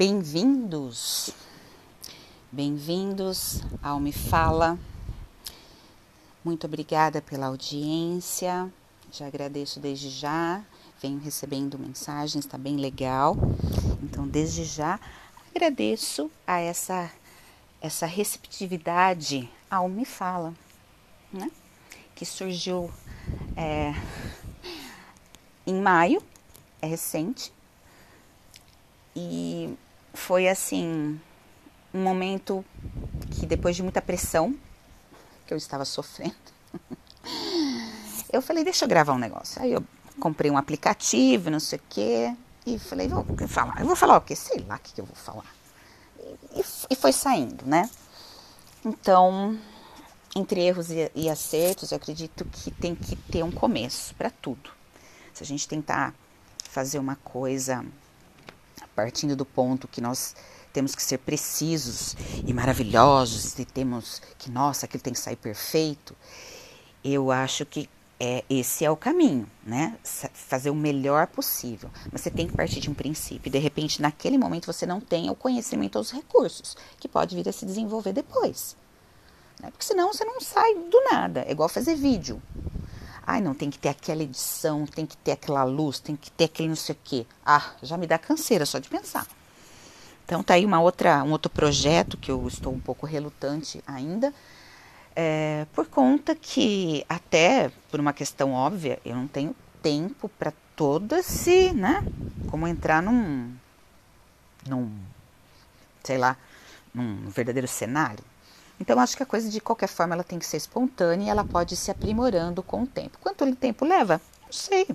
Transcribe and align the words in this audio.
Bem-vindos, 0.00 1.28
bem-vindos 2.50 3.60
ao 3.82 4.00
Me 4.00 4.12
Fala. 4.12 4.78
Muito 6.42 6.66
obrigada 6.66 7.20
pela 7.20 7.48
audiência, 7.48 8.72
já 9.12 9.26
agradeço 9.26 9.78
desde 9.78 10.08
já. 10.08 10.64
Venho 11.02 11.20
recebendo 11.20 11.78
mensagens, 11.78 12.46
está 12.46 12.56
bem 12.56 12.76
legal. 12.76 13.36
Então, 14.02 14.26
desde 14.26 14.64
já, 14.64 14.98
agradeço 15.54 16.30
a 16.46 16.58
essa, 16.58 17.12
essa 17.78 18.06
receptividade 18.06 19.50
ao 19.70 19.86
Me 19.86 20.06
Fala, 20.06 20.54
né? 21.30 21.50
Que 22.14 22.24
surgiu 22.24 22.90
é, 23.54 23.92
em 25.66 25.78
maio, 25.78 26.22
é 26.80 26.86
recente, 26.86 27.52
e 29.14 29.76
foi 30.14 30.48
assim 30.48 31.20
um 31.92 32.02
momento 32.02 32.64
que 33.32 33.46
depois 33.46 33.76
de 33.76 33.82
muita 33.82 34.00
pressão 34.00 34.54
que 35.46 35.52
eu 35.52 35.58
estava 35.58 35.84
sofrendo, 35.84 36.34
eu 38.32 38.40
falei, 38.40 38.64
deixa 38.64 38.84
eu 38.84 38.88
gravar 38.88 39.12
um 39.12 39.18
negócio. 39.18 39.60
Aí 39.60 39.72
eu 39.72 39.84
comprei 40.20 40.50
um 40.50 40.56
aplicativo, 40.56 41.50
não 41.50 41.60
sei 41.60 41.78
o 41.78 41.82
quê, 41.88 42.34
e 42.66 42.78
falei, 42.78 43.08
vou 43.08 43.24
falar. 43.48 43.80
Eu 43.80 43.86
vou 43.86 43.96
falar 43.96 44.18
o 44.18 44.20
quê? 44.20 44.36
Sei 44.36 44.64
lá 44.68 44.76
o 44.76 44.78
que, 44.78 45.00
eu 45.00 45.04
vou 45.04 45.16
falar. 45.16 45.54
E, 46.54 46.62
e, 46.90 46.94
foi 46.94 47.12
saindo, 47.12 47.64
né? 47.64 47.88
Então, 48.84 49.58
entre 50.36 50.60
erros 50.60 50.90
e, 50.90 51.10
e 51.14 51.28
acertos, 51.28 51.90
eu 51.90 51.96
acredito 51.96 52.44
que 52.44 52.70
tem 52.70 52.94
que 52.94 53.16
ter 53.16 53.42
um 53.42 53.50
começo 53.50 54.14
para 54.14 54.30
tudo. 54.30 54.70
Se 55.32 55.42
a 55.42 55.46
gente 55.46 55.66
tentar 55.66 56.14
fazer 56.68 56.98
uma 56.98 57.16
coisa 57.16 57.84
partindo 58.94 59.36
do 59.36 59.44
ponto 59.44 59.88
que 59.88 60.00
nós 60.00 60.34
temos 60.72 60.94
que 60.94 61.02
ser 61.02 61.18
precisos 61.18 62.16
e 62.46 62.52
maravilhosos 62.52 63.58
e 63.58 63.64
temos 63.64 64.22
que, 64.38 64.50
nossa, 64.50 64.86
aquilo 64.86 65.02
tem 65.02 65.12
que 65.12 65.18
sair 65.18 65.36
perfeito. 65.36 66.14
Eu 67.02 67.30
acho 67.30 67.66
que 67.66 67.88
é, 68.22 68.44
esse 68.50 68.84
é 68.84 68.90
o 68.90 68.96
caminho, 68.96 69.50
né? 69.64 69.96
Fazer 70.04 70.68
o 70.68 70.74
melhor 70.74 71.26
possível. 71.26 71.90
Mas 72.12 72.20
você 72.20 72.30
tem 72.30 72.46
que 72.46 72.54
partir 72.54 72.78
de 72.78 72.90
um 72.90 72.94
princípio. 72.94 73.50
De 73.50 73.58
repente, 73.58 74.02
naquele 74.02 74.36
momento, 74.36 74.66
você 74.66 74.84
não 74.84 75.00
tem 75.00 75.30
o 75.30 75.34
conhecimento 75.34 75.96
ou 75.96 76.02
os 76.02 76.10
recursos, 76.10 76.76
que 76.98 77.08
pode 77.08 77.34
vir 77.34 77.48
a 77.48 77.52
se 77.52 77.64
desenvolver 77.64 78.12
depois. 78.12 78.76
Né? 79.60 79.70
Porque 79.70 79.86
senão 79.86 80.12
você 80.12 80.24
não 80.24 80.38
sai 80.38 80.74
do 80.74 81.00
nada. 81.10 81.44
É 81.46 81.52
igual 81.52 81.68
fazer 81.68 81.94
vídeo. 81.94 82.42
Ai, 83.32 83.40
não, 83.40 83.54
tem 83.54 83.70
que 83.70 83.78
ter 83.78 83.90
aquela 83.90 84.24
edição, 84.24 84.84
tem 84.86 85.06
que 85.06 85.16
ter 85.16 85.30
aquela 85.30 85.62
luz, 85.62 86.00
tem 86.00 86.16
que 86.16 86.32
ter 86.32 86.46
aquele 86.46 86.68
não 86.68 86.74
sei 86.74 86.96
o 86.96 86.98
quê. 87.04 87.24
Ah, 87.46 87.74
já 87.80 87.96
me 87.96 88.04
dá 88.04 88.18
canseira 88.18 88.66
só 88.66 88.80
de 88.80 88.88
pensar. 88.88 89.24
Então 90.24 90.42
tá 90.42 90.54
aí 90.54 90.66
uma 90.66 90.80
outra, 90.80 91.22
um 91.22 91.30
outro 91.30 91.48
projeto 91.48 92.16
que 92.16 92.28
eu 92.28 92.44
estou 92.48 92.72
um 92.74 92.80
pouco 92.80 93.06
relutante 93.06 93.84
ainda, 93.86 94.34
é, 95.14 95.64
por 95.72 95.86
conta 95.86 96.34
que 96.34 97.06
até 97.08 97.70
por 97.88 98.00
uma 98.00 98.12
questão 98.12 98.52
óbvia, 98.52 98.98
eu 99.04 99.14
não 99.14 99.28
tenho 99.28 99.54
tempo 99.80 100.28
para 100.28 100.52
todo 100.74 101.14
esse, 101.14 101.72
né? 101.72 102.04
Como 102.50 102.66
entrar 102.66 103.00
num, 103.00 103.54
num, 104.66 104.90
sei 106.02 106.18
lá, 106.18 106.36
num 106.92 107.28
verdadeiro 107.28 107.68
cenário. 107.68 108.24
Então, 108.80 108.98
acho 108.98 109.14
que 109.14 109.22
a 109.22 109.26
coisa, 109.26 109.50
de 109.50 109.60
qualquer 109.60 109.88
forma, 109.88 110.14
ela 110.14 110.24
tem 110.24 110.38
que 110.38 110.46
ser 110.46 110.56
espontânea 110.56 111.26
e 111.26 111.28
ela 111.28 111.44
pode 111.44 111.76
se 111.76 111.90
aprimorando 111.90 112.62
com 112.62 112.82
o 112.82 112.86
tempo. 112.86 113.18
Quanto 113.20 113.54
tempo 113.54 113.84
leva? 113.84 114.20
Não 114.42 114.52
sei. 114.52 114.88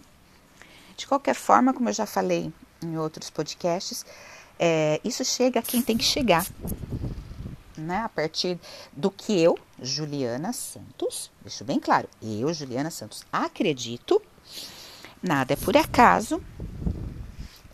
De 0.97 1.05
qualquer 1.05 1.36
forma, 1.36 1.72
como 1.72 1.89
eu 1.89 1.94
já 1.94 2.08
falei 2.08 2.52
em 2.81 2.97
outros 2.97 3.30
podcasts, 3.30 4.03
é, 4.58 5.00
isso 5.03 5.23
chega 5.23 5.59
a 5.59 5.63
quem 5.63 5.81
tem 5.83 5.97
que 5.97 6.03
chegar. 6.03 6.47
Né? 7.78 7.97
A 7.97 8.09
partir 8.09 8.59
do 8.91 9.11
que 9.11 9.39
eu, 9.39 9.58
Juliana 9.80 10.52
Santos, 10.52 11.30
deixo 11.41 11.63
bem 11.63 11.79
claro, 11.79 12.09
eu, 12.22 12.52
Juliana 12.53 12.90
Santos, 12.90 13.23
acredito, 13.31 14.22
nada 15.22 15.53
é 15.53 15.56
por 15.57 15.75
acaso, 15.75 16.41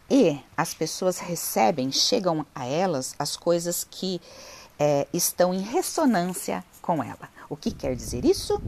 e 0.10 0.42
as 0.58 0.74
pessoas 0.74 1.20
recebem, 1.20 1.92
chegam 1.92 2.46
a 2.54 2.66
elas 2.66 3.16
as 3.18 3.38
coisas 3.38 3.88
que 3.90 4.20
é, 4.82 5.08
estão 5.14 5.54
em 5.54 5.62
ressonância 5.62 6.66
com 6.82 7.04
ela. 7.04 7.30
O 7.48 7.56
que 7.56 7.70
quer 7.70 7.96
dizer 7.96 8.26
isso? 8.26 8.60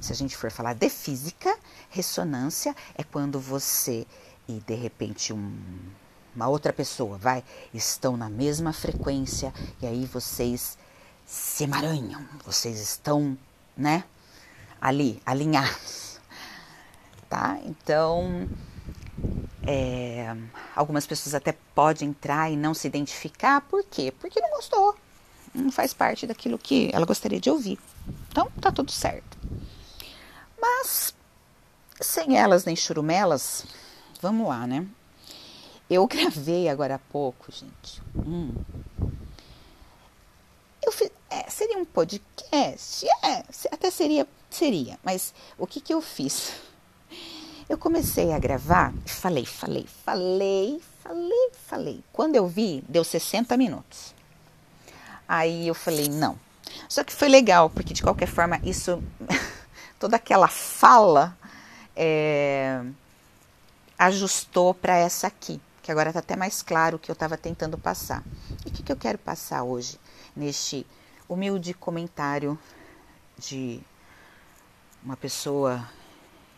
Se 0.00 0.10
a 0.10 0.16
gente 0.16 0.36
for 0.36 0.50
falar 0.50 0.74
de 0.74 0.88
física, 0.88 1.56
ressonância 1.88 2.74
é 2.96 3.04
quando 3.04 3.38
você 3.38 4.04
e 4.48 4.54
de 4.54 4.74
repente 4.74 5.32
um, 5.32 5.56
uma 6.34 6.48
outra 6.48 6.72
pessoa 6.72 7.16
vai 7.16 7.44
estão 7.72 8.16
na 8.16 8.28
mesma 8.28 8.72
frequência 8.72 9.54
e 9.80 9.86
aí 9.86 10.04
vocês 10.04 10.76
se 11.24 11.62
emaranham, 11.62 12.26
vocês 12.44 12.80
estão, 12.80 13.38
né, 13.76 14.02
ali 14.80 15.22
alinhados, 15.24 16.18
tá? 17.30 17.56
Então 17.64 18.48
é, 19.64 20.36
algumas 20.74 21.06
pessoas 21.06 21.36
até 21.36 21.54
podem 21.72 22.08
entrar 22.08 22.50
e 22.50 22.56
não 22.56 22.74
se 22.74 22.88
identificar, 22.88 23.60
por 23.60 23.84
quê? 23.84 24.12
Porque 24.18 24.40
não 24.40 24.50
gostou, 24.50 24.96
não 25.54 25.70
faz 25.70 25.92
parte 25.92 26.26
daquilo 26.26 26.58
que 26.58 26.90
ela 26.92 27.06
gostaria 27.06 27.40
de 27.40 27.50
ouvir. 27.50 27.78
Então, 28.30 28.50
tá 28.60 28.72
tudo 28.72 28.90
certo. 28.90 29.38
Mas, 30.60 31.14
sem 32.00 32.38
elas 32.38 32.64
nem 32.64 32.76
churumelas, 32.76 33.64
vamos 34.20 34.48
lá, 34.48 34.66
né? 34.66 34.86
Eu 35.90 36.06
gravei 36.08 36.68
agora 36.68 36.94
há 36.94 36.98
pouco, 36.98 37.52
gente. 37.52 38.00
Hum. 38.16 38.54
Eu 40.84 40.90
fiz, 40.90 41.10
é, 41.30 41.48
seria 41.48 41.78
um 41.78 41.84
podcast? 41.84 43.06
É, 43.22 43.44
até 43.70 43.90
seria, 43.90 44.26
seria. 44.50 44.98
Mas 45.04 45.34
o 45.58 45.66
que 45.66 45.80
que 45.80 45.92
eu 45.92 46.00
fiz? 46.00 46.52
Eu 47.68 47.78
comecei 47.78 48.32
a 48.32 48.38
gravar 48.38 48.92
falei, 49.06 49.46
falei, 49.46 49.86
falei, 49.86 50.82
falei, 51.02 51.50
falei. 51.66 52.04
Quando 52.12 52.36
eu 52.36 52.46
vi, 52.46 52.84
deu 52.86 53.02
60 53.02 53.56
minutos. 53.56 54.14
Aí 55.28 55.68
eu 55.68 55.74
falei, 55.74 56.08
não. 56.08 56.38
Só 56.88 57.02
que 57.04 57.12
foi 57.12 57.28
legal, 57.28 57.70
porque 57.70 57.94
de 57.94 58.02
qualquer 58.02 58.28
forma, 58.28 58.60
isso, 58.62 59.02
toda 59.98 60.16
aquela 60.16 60.48
fala 60.48 61.36
é, 61.96 62.82
ajustou 63.98 64.74
para 64.74 64.96
essa 64.96 65.26
aqui, 65.26 65.60
que 65.82 65.90
agora 65.90 66.10
está 66.10 66.20
até 66.20 66.36
mais 66.36 66.62
claro 66.62 66.96
o 66.96 66.98
que 66.98 67.10
eu 67.10 67.14
estava 67.14 67.36
tentando 67.36 67.78
passar. 67.78 68.22
E 68.64 68.68
o 68.68 68.72
que, 68.72 68.82
que 68.82 68.92
eu 68.92 68.96
quero 68.96 69.18
passar 69.18 69.62
hoje, 69.62 69.98
neste 70.34 70.86
humilde 71.28 71.74
comentário 71.74 72.58
de 73.38 73.80
uma 75.02 75.16
pessoa 75.16 75.88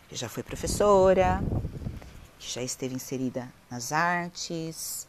que 0.07 0.15
já 0.15 0.29
foi 0.29 0.43
professora, 0.43 1.41
que 2.37 2.51
já 2.51 2.61
esteve 2.61 2.95
inserida 2.95 3.51
nas 3.69 3.91
artes, 3.91 5.07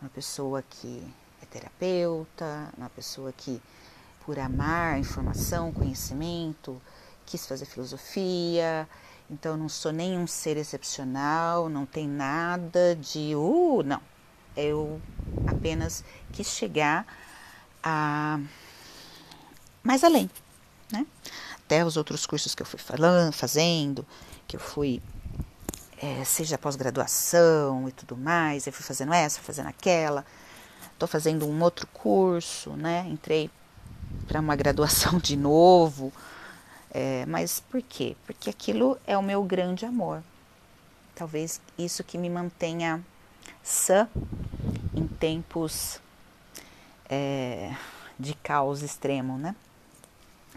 uma 0.00 0.10
pessoa 0.10 0.62
que 0.62 1.02
terapeuta, 1.50 2.72
uma 2.76 2.88
pessoa 2.88 3.32
que, 3.32 3.60
por 4.24 4.38
amar 4.38 4.98
informação, 4.98 5.72
conhecimento, 5.72 6.80
quis 7.26 7.46
fazer 7.46 7.66
filosofia. 7.66 8.88
Então, 9.28 9.56
não 9.56 9.68
sou 9.68 9.92
nenhum 9.92 10.26
ser 10.26 10.56
excepcional, 10.56 11.68
não 11.68 11.86
tem 11.86 12.08
nada 12.08 12.96
de, 12.96 13.34
uh, 13.34 13.82
não. 13.84 14.00
Eu 14.56 15.00
apenas 15.46 16.04
quis 16.32 16.48
chegar 16.48 17.06
a 17.82 18.40
mais 19.82 20.04
além, 20.04 20.28
né? 20.92 21.06
Até 21.56 21.84
os 21.84 21.96
outros 21.96 22.26
cursos 22.26 22.54
que 22.54 22.62
eu 22.62 22.66
fui 22.66 22.78
falando, 22.78 23.32
fazendo, 23.32 24.04
que 24.46 24.56
eu 24.56 24.60
fui, 24.60 25.00
é, 25.96 26.24
seja 26.24 26.58
pós-graduação 26.58 27.88
e 27.88 27.92
tudo 27.92 28.16
mais, 28.16 28.66
eu 28.66 28.72
fui 28.72 28.84
fazendo 28.84 29.14
essa, 29.14 29.40
fazendo 29.40 29.68
aquela 29.68 30.26
estou 31.00 31.08
fazendo 31.08 31.46
um 31.46 31.62
outro 31.62 31.86
curso, 31.86 32.72
né? 32.72 33.06
Entrei 33.08 33.50
para 34.28 34.38
uma 34.38 34.54
graduação 34.54 35.18
de 35.18 35.34
novo. 35.34 36.12
É, 36.92 37.24
mas 37.26 37.60
por 37.60 37.80
quê? 37.80 38.16
Porque 38.26 38.50
aquilo 38.50 38.98
é 39.06 39.16
o 39.16 39.22
meu 39.22 39.42
grande 39.42 39.86
amor. 39.86 40.22
Talvez 41.14 41.60
isso 41.78 42.04
que 42.04 42.18
me 42.18 42.28
mantenha 42.28 43.02
sã 43.62 44.08
em 44.94 45.06
tempos 45.06 45.98
é, 47.08 47.74
de 48.18 48.34
caos 48.34 48.82
extremo, 48.82 49.38
né? 49.38 49.56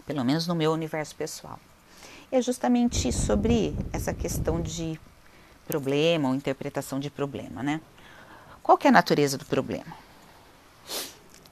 Pelo 0.04 0.24
menos 0.24 0.46
no 0.46 0.54
meu 0.54 0.72
universo 0.72 1.16
pessoal. 1.16 1.58
É 2.30 2.42
justamente 2.42 3.10
sobre 3.12 3.74
essa 3.92 4.12
questão 4.12 4.60
de 4.60 5.00
problema 5.66 6.28
ou 6.28 6.34
interpretação 6.34 7.00
de 7.00 7.08
problema, 7.08 7.62
né? 7.62 7.80
Qual 8.62 8.78
é 8.82 8.88
a 8.88 8.92
natureza 8.92 9.38
do 9.38 9.44
problema? 9.46 10.04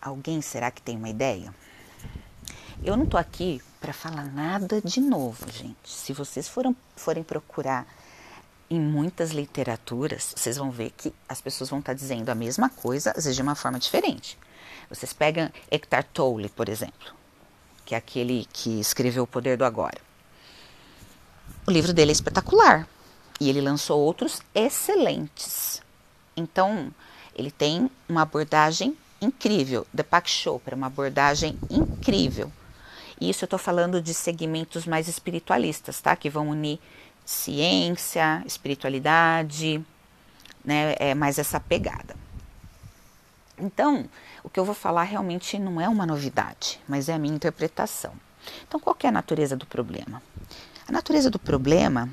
Alguém 0.02 0.42
será 0.42 0.68
que 0.68 0.82
tem 0.82 0.96
uma 0.96 1.08
ideia? 1.08 1.54
Eu 2.82 2.96
não 2.96 3.06
tô 3.06 3.16
aqui 3.16 3.62
para 3.80 3.92
falar 3.92 4.24
nada 4.24 4.82
de 4.82 5.00
novo, 5.00 5.48
gente. 5.48 5.76
Se 5.88 6.12
vocês 6.12 6.48
foram, 6.48 6.74
forem 6.96 7.22
procurar 7.22 7.86
em 8.68 8.80
muitas 8.80 9.30
literaturas, 9.30 10.34
vocês 10.36 10.56
vão 10.56 10.72
ver 10.72 10.90
que 10.90 11.14
as 11.28 11.40
pessoas 11.40 11.70
vão 11.70 11.78
estar 11.78 11.94
dizendo 11.94 12.30
a 12.30 12.34
mesma 12.34 12.68
coisa, 12.68 13.10
às 13.10 13.24
vezes 13.24 13.36
de 13.36 13.42
uma 13.42 13.54
forma 13.54 13.78
diferente. 13.78 14.36
Vocês 14.88 15.12
pegam 15.12 15.48
Eckhart 15.70 16.08
Tolle, 16.12 16.48
por 16.48 16.68
exemplo, 16.68 17.14
que 17.84 17.94
é 17.94 17.98
aquele 17.98 18.48
que 18.52 18.80
escreveu 18.80 19.22
O 19.22 19.26
Poder 19.26 19.56
do 19.56 19.64
Agora. 19.64 20.00
O 21.64 21.70
livro 21.70 21.92
dele 21.92 22.10
é 22.10 22.12
espetacular 22.12 22.88
e 23.40 23.48
ele 23.48 23.60
lançou 23.60 24.00
outros 24.00 24.42
excelentes. 24.52 25.80
Então, 26.36 26.92
ele 27.36 27.52
tem 27.52 27.88
uma 28.08 28.22
abordagem 28.22 28.98
incrível. 29.22 29.86
Deepak 29.92 30.28
Chopra, 30.28 30.76
uma 30.76 30.88
abordagem 30.88 31.58
incrível. 31.70 32.52
E 33.20 33.30
isso 33.30 33.44
eu 33.44 33.46
estou 33.46 33.58
falando 33.58 34.02
de 34.02 34.12
segmentos 34.12 34.84
mais 34.84 35.08
espiritualistas, 35.08 36.00
tá? 36.00 36.16
Que 36.16 36.28
vão 36.28 36.48
unir 36.48 36.80
ciência, 37.24 38.42
espiritualidade, 38.44 39.84
né? 40.64 40.94
É 40.98 41.14
mais 41.14 41.38
essa 41.38 41.60
pegada. 41.60 42.16
Então, 43.56 44.08
o 44.42 44.50
que 44.50 44.58
eu 44.58 44.64
vou 44.64 44.74
falar 44.74 45.04
realmente 45.04 45.58
não 45.58 45.80
é 45.80 45.88
uma 45.88 46.04
novidade, 46.04 46.80
mas 46.88 47.08
é 47.08 47.14
a 47.14 47.18
minha 47.18 47.34
interpretação. 47.34 48.12
Então, 48.66 48.80
qual 48.80 48.96
é 49.02 49.06
a 49.06 49.12
natureza 49.12 49.56
do 49.56 49.66
problema? 49.66 50.20
A 50.88 50.90
natureza 50.90 51.30
do 51.30 51.38
problema 51.38 52.08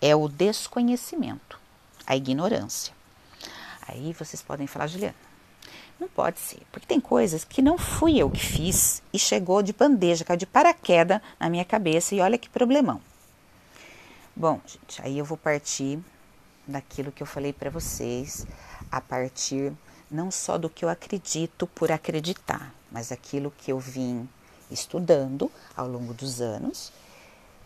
é 0.00 0.14
o 0.14 0.28
desconhecimento, 0.28 1.58
a 2.06 2.14
ignorância. 2.14 2.94
Aí 3.88 4.12
vocês 4.12 4.40
podem 4.40 4.68
falar, 4.68 4.86
Juliana, 4.86 5.16
não 6.02 6.08
pode 6.08 6.40
ser, 6.40 6.60
porque 6.72 6.86
tem 6.86 7.00
coisas 7.00 7.44
que 7.44 7.62
não 7.62 7.78
fui 7.78 8.18
eu 8.18 8.28
que 8.28 8.44
fiz 8.44 9.02
e 9.12 9.18
chegou 9.18 9.62
de 9.62 9.72
bandeja, 9.72 10.24
caiu 10.24 10.36
de 10.36 10.46
paraquedas 10.46 11.20
na 11.38 11.48
minha 11.48 11.64
cabeça 11.64 12.14
e 12.14 12.20
olha 12.20 12.36
que 12.36 12.48
problemão. 12.48 13.00
Bom, 14.34 14.60
gente, 14.66 15.00
aí 15.00 15.16
eu 15.16 15.24
vou 15.24 15.38
partir 15.38 16.00
daquilo 16.66 17.12
que 17.12 17.22
eu 17.22 17.26
falei 17.26 17.52
para 17.52 17.70
vocês, 17.70 18.46
a 18.90 19.00
partir 19.00 19.72
não 20.10 20.30
só 20.30 20.58
do 20.58 20.68
que 20.68 20.84
eu 20.84 20.88
acredito 20.88 21.66
por 21.68 21.92
acreditar, 21.92 22.74
mas 22.90 23.12
aquilo 23.12 23.52
que 23.56 23.70
eu 23.70 23.78
vim 23.78 24.28
estudando 24.70 25.50
ao 25.76 25.86
longo 25.86 26.12
dos 26.12 26.40
anos. 26.40 26.92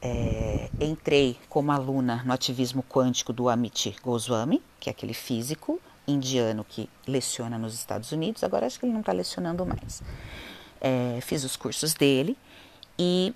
É, 0.03 0.69
entrei 0.79 1.38
como 1.49 1.73
aluna 1.73 2.23
no 2.25 2.33
ativismo 2.33 2.83
quântico 2.83 3.33
do 3.33 3.49
Amit 3.49 3.97
Goswami, 4.03 4.62
que 4.79 4.91
é 4.91 4.93
aquele 4.93 5.15
físico 5.15 5.81
indiano 6.06 6.64
que 6.64 6.88
leciona 7.06 7.58
nos 7.58 7.75
Estados 7.75 8.12
Unidos, 8.12 8.44
agora 8.44 8.67
acho 8.67 8.79
que 8.79 8.87
ele 8.87 8.93
não 8.93 9.00
está 9.00 9.12
lecionando 9.12 9.67
mais. 9.67 10.03
É, 10.81 11.19
fiz 11.23 11.44
os 11.44 11.56
cursos 11.56 11.94
dele 11.94 12.37
e 12.99 13.35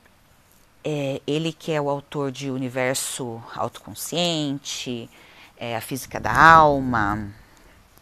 é, 0.85 1.21
ele 1.27 1.53
que 1.53 1.73
é 1.73 1.81
o 1.81 1.91
autor 1.91 2.31
de 2.31 2.51
Universo 2.51 3.43
Autoconsciente, 3.55 5.09
é, 5.57 5.77
A 5.77 5.81
Física 5.81 6.21
da 6.21 6.33
Alma, 6.33 7.33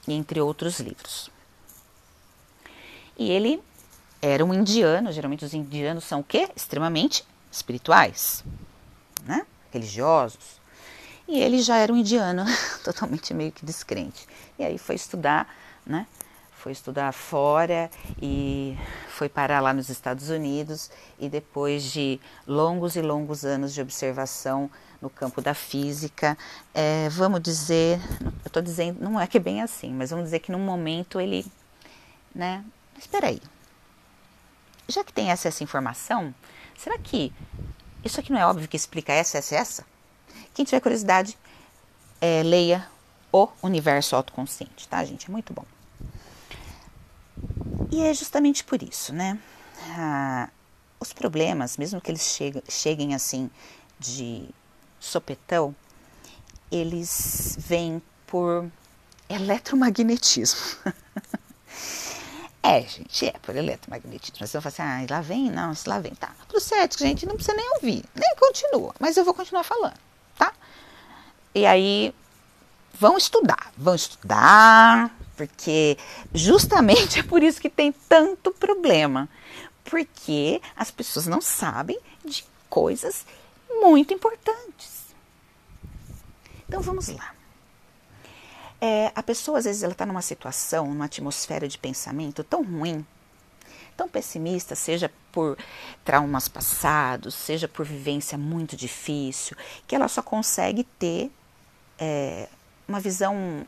entre 0.07 0.41
outros 0.41 0.81
livros. 0.81 1.31
E 3.17 3.31
ele 3.31 3.63
era 4.23 4.45
um 4.45 4.55
indiano, 4.55 5.13
geralmente 5.13 5.45
os 5.45 5.55
indianos 5.55 6.05
são 6.05 6.21
o 6.21 6.25
quê? 6.25 6.49
Extremamente 6.55 7.25
espirituais, 7.51 8.45
né? 9.25 9.45
religiosos. 9.73 10.58
E 11.29 11.39
ele 11.39 11.61
já 11.61 11.77
era 11.77 11.93
um 11.93 11.97
indiano, 11.97 12.45
totalmente 12.83 13.35
meio 13.35 13.53
que 13.53 13.65
descrente. 13.65 14.27
E 14.59 14.65
aí 14.65 14.79
foi 14.79 14.95
estudar, 14.95 15.47
né? 15.87 16.07
foi 16.59 16.73
estudar 16.73 17.13
fora 17.13 17.89
e 18.21 18.77
foi 19.09 19.29
parar 19.29 19.61
lá 19.61 19.73
nos 19.73 19.89
Estados 19.89 20.29
Unidos 20.29 20.91
e 21.19 21.29
depois 21.29 21.85
de 21.85 22.21
longos 22.47 22.97
e 22.97 23.01
longos 23.01 23.45
anos 23.45 23.73
de 23.73 23.81
observação 23.81 24.69
no 25.01 25.09
campo 25.09 25.41
da 25.41 25.55
física, 25.55 26.37
é, 26.75 27.09
vamos 27.11 27.41
dizer, 27.41 28.01
eu 28.21 28.49
estou 28.49 28.61
dizendo, 28.61 29.01
não 29.01 29.21
é 29.21 29.27
que 29.29 29.37
é 29.37 29.41
bem 29.41 29.63
assim, 29.63 29.93
mas 29.93 30.11
vamos 30.11 30.25
dizer 30.27 30.41
que 30.41 30.51
num 30.51 30.59
momento 30.59 31.21
ele, 31.21 31.47
né, 32.35 32.65
espera 32.99 33.29
aí, 33.29 33.41
já 34.89 35.05
que 35.05 35.13
tem 35.13 35.31
essa, 35.31 35.47
essa 35.47 35.63
informação, 35.63 36.35
será 36.77 36.99
que 36.99 37.33
isso 38.05 38.19
aqui 38.19 38.33
não 38.33 38.41
é 38.41 38.47
óbvio 38.47 38.67
que 38.67 38.77
explica 38.77 39.13
essa, 39.13 39.39
essa, 39.39 39.55
essa? 39.55 39.98
Quem 40.55 40.65
tiver 40.65 40.81
curiosidade, 40.81 41.39
é, 42.21 42.43
leia 42.43 42.87
o 43.33 43.49
Universo 43.63 44.17
Autoconsciente, 44.17 44.89
tá, 44.89 45.05
gente? 45.05 45.29
É 45.29 45.31
muito 45.31 45.53
bom. 45.53 45.65
E 47.91 48.03
é 48.03 48.13
justamente 48.13 48.65
por 48.65 48.83
isso, 48.83 49.13
né? 49.13 49.39
Ah, 49.91 50.49
os 51.01 51.13
problemas, 51.13 51.77
mesmo 51.77 52.01
que 52.01 52.11
eles 52.11 52.23
cheguem, 52.23 52.63
cheguem 52.69 53.15
assim 53.15 53.51
de 53.99 54.49
sopetão, 54.99 55.75
eles 56.71 57.57
vêm 57.59 58.03
por 58.27 58.71
eletromagnetismo. 59.29 60.61
é, 62.63 62.83
gente, 62.83 63.27
é 63.27 63.33
por 63.43 63.57
eletromagnetismo. 63.57 64.39
Mas 64.41 64.53
eu 64.53 64.61
falo 64.61 64.73
assim, 64.73 64.83
ah, 64.83 65.07
lá 65.09 65.21
vem? 65.21 65.51
Não, 65.51 65.75
se 65.75 65.89
lá 65.89 65.99
vem, 65.99 66.15
tá. 66.15 66.35
Pro 66.47 66.61
cético, 66.61 67.03
gente, 67.03 67.27
não 67.27 67.35
precisa 67.35 67.57
nem 67.57 67.75
ouvir, 67.75 68.05
nem 68.15 68.37
continua, 68.37 68.95
mas 68.99 69.17
eu 69.17 69.25
vou 69.25 69.35
continuar 69.35 69.65
falando? 69.65 70.08
E 71.55 71.67
aí, 71.67 72.15
vão 72.99 73.17
estudar, 73.17 73.73
vão 73.77 73.95
estudar, 73.95 75.17
porque 75.37 75.97
justamente 76.35 77.19
é 77.21 77.23
por 77.23 77.43
isso 77.43 77.61
que 77.61 77.71
tem 77.71 77.93
tanto 77.93 78.51
problema, 78.51 79.29
porque 79.85 80.61
as 80.77 80.91
pessoas 80.91 81.27
não 81.27 81.41
sabem 81.41 81.99
de 82.25 82.45
coisas 82.69 83.25
muito 83.81 84.13
importantes. 84.13 85.07
Então 86.69 86.83
vamos 86.83 87.09
lá. 87.09 87.35
É, 88.81 89.11
a 89.15 89.23
pessoa 89.23 89.59
às 89.59 89.65
vezes 89.65 89.83
ela 89.83 89.93
está 89.93 90.05
numa 90.07 90.23
situação, 90.23 90.87
numa 90.87 91.07
atmosfera 91.07 91.67
de 91.67 91.79
pensamento 91.79 92.45
tão 92.45 92.63
ruim, 92.63 93.05
tão 93.99 94.09
pessimista, 94.09 94.77
seja 94.77 95.11
por 95.33 95.59
traumas 96.05 96.47
passados, 96.47 97.35
seja 97.35 97.67
por 97.67 97.85
vivência 97.85 98.39
muito 98.39 98.77
difícil, 98.77 99.57
que 99.89 99.95
ela 99.97 100.07
só 100.07 100.23
consegue 100.23 100.85
ter 100.85 101.33
é, 101.99 102.49
uma 102.87 103.01
visão 103.01 103.67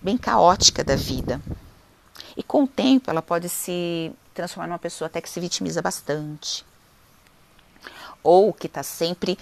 bem 0.00 0.16
caótica 0.16 0.84
da 0.84 0.94
vida. 0.94 1.42
E 2.36 2.44
com 2.44 2.62
o 2.62 2.68
tempo 2.68 3.10
ela 3.10 3.20
pode 3.20 3.48
se 3.48 4.12
transformar 4.32 4.68
numa 4.68 4.78
pessoa 4.78 5.06
até 5.06 5.20
que 5.20 5.28
se 5.28 5.40
vitimiza 5.40 5.82
bastante. 5.82 6.64
Ou 8.22 8.52
que 8.52 8.68
está 8.68 8.84
sempre 8.84 9.36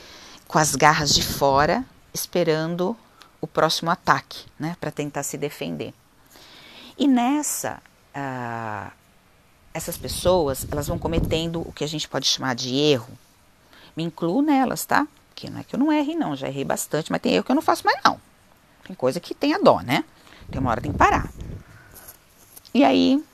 com 0.48 0.58
as 0.58 0.74
garras 0.74 1.14
de 1.14 1.22
fora, 1.22 1.84
esperando 2.14 2.96
o 3.42 3.46
próximo 3.46 3.90
ataque, 3.90 4.46
né, 4.58 4.74
para 4.80 4.90
tentar 4.90 5.22
se 5.22 5.36
defender. 5.36 5.92
E 6.96 7.06
nessa, 7.06 7.82
ah, 8.14 8.90
essas 9.72 9.96
pessoas, 9.96 10.66
elas 10.70 10.88
vão 10.88 10.98
cometendo 10.98 11.60
o 11.60 11.72
que 11.72 11.84
a 11.84 11.86
gente 11.86 12.08
pode 12.08 12.26
chamar 12.26 12.54
de 12.54 12.74
erro. 12.74 13.16
Me 13.96 14.02
incluo 14.02 14.42
nelas, 14.42 14.84
tá? 14.84 15.06
Porque 15.28 15.48
não 15.48 15.60
é 15.60 15.64
que 15.64 15.74
eu 15.74 15.78
não 15.78 15.92
erre, 15.92 16.14
não, 16.14 16.34
já 16.36 16.48
errei 16.48 16.64
bastante, 16.64 17.10
mas 17.10 17.20
tem 17.20 17.34
erro 17.34 17.44
que 17.44 17.50
eu 17.50 17.54
não 17.54 17.62
faço 17.62 17.84
mais, 17.84 17.98
não. 18.04 18.20
Tem 18.84 18.94
coisa 18.94 19.20
que 19.20 19.34
tem 19.34 19.54
a 19.54 19.58
dó, 19.58 19.80
né? 19.80 20.04
Tem 20.50 20.60
uma 20.60 20.70
hora 20.70 20.80
tem 20.80 20.92
que 20.92 20.98
parar. 20.98 21.30
E 22.74 22.84
aí, 22.84 23.24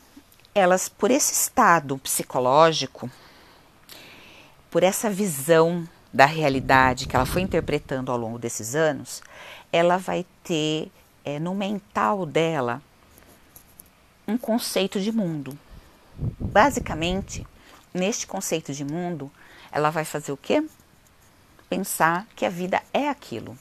elas, 0.55 0.89
por 0.89 1.11
esse 1.11 1.33
estado 1.33 1.99
psicológico, 1.99 3.11
por 4.71 4.83
essa 4.83 5.11
visão 5.11 5.89
da 6.13 6.27
realidade 6.27 7.07
que 7.07 7.17
ela 7.17 7.27
foi 7.27 7.43
interpretando 7.43 8.11
ao 8.11 8.19
longo 8.19 8.39
desses 8.39 8.75
anos, 8.75 9.23
ela 9.73 9.97
vai 9.99 10.25
ter 10.43 10.91
é, 11.25 11.39
no 11.39 11.55
mental 11.55 12.25
dela 12.25 12.81
um 14.27 14.39
conceito 14.39 15.01
de 15.01 15.13
mundo. 15.13 15.59
Basicamente, 16.19 17.47
neste 17.93 18.27
conceito 18.27 18.73
de 18.73 18.85
mundo, 18.85 19.31
ela 19.71 19.91
vai 19.91 20.05
fazer 20.05 20.33
o 20.33 20.37
quê? 20.37 20.65
Pensar 21.69 22.27
que 22.35 22.45
a 22.45 22.51
vida 22.51 22.83
é 22.93 23.09
aquilo. 23.09 23.57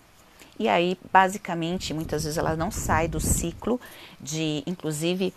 E 0.58 0.70
aí, 0.70 0.98
basicamente, 1.12 1.94
muitas 1.94 2.24
vezes 2.24 2.38
ela 2.38 2.56
não 2.56 2.72
sai 2.72 3.08
do 3.08 3.20
ciclo 3.20 3.80
de, 4.22 4.64
inclusive, 4.66 5.34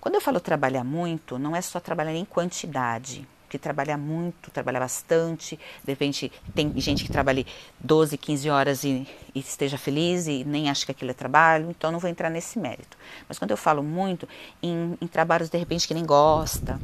quando 0.00 0.14
eu 0.14 0.20
falo 0.20 0.38
trabalhar 0.38 0.84
muito, 0.84 1.38
não 1.38 1.56
é 1.56 1.60
só 1.60 1.80
trabalhar 1.80 2.14
em 2.14 2.24
quantidade, 2.24 3.26
que 3.50 3.58
trabalha 3.58 3.98
muito, 3.98 4.50
trabalha 4.50 4.78
bastante, 4.78 5.58
de 5.84 5.92
repente 5.92 6.32
tem 6.54 6.72
gente 6.80 7.04
que 7.04 7.10
trabalha 7.10 7.44
12, 7.80 8.16
15 8.16 8.48
horas 8.48 8.84
e, 8.84 9.06
e, 9.34 9.40
esteja 9.40 9.76
feliz 9.76 10.26
e 10.28 10.44
nem 10.44 10.70
acha 10.70 10.86
que 10.86 10.92
aquilo 10.92 11.10
é 11.10 11.14
trabalho, 11.14 11.70
então 11.70 11.90
não 11.90 11.98
vou 11.98 12.08
entrar 12.08 12.30
nesse 12.30 12.58
mérito. 12.58 12.96
Mas 13.28 13.38
quando 13.38 13.50
eu 13.50 13.56
falo 13.56 13.82
muito 13.82 14.28
em, 14.62 14.96
em 15.00 15.06
trabalhos 15.06 15.50
de 15.50 15.58
repente 15.58 15.86
que 15.88 15.92
nem 15.92 16.06
gosta, 16.06 16.80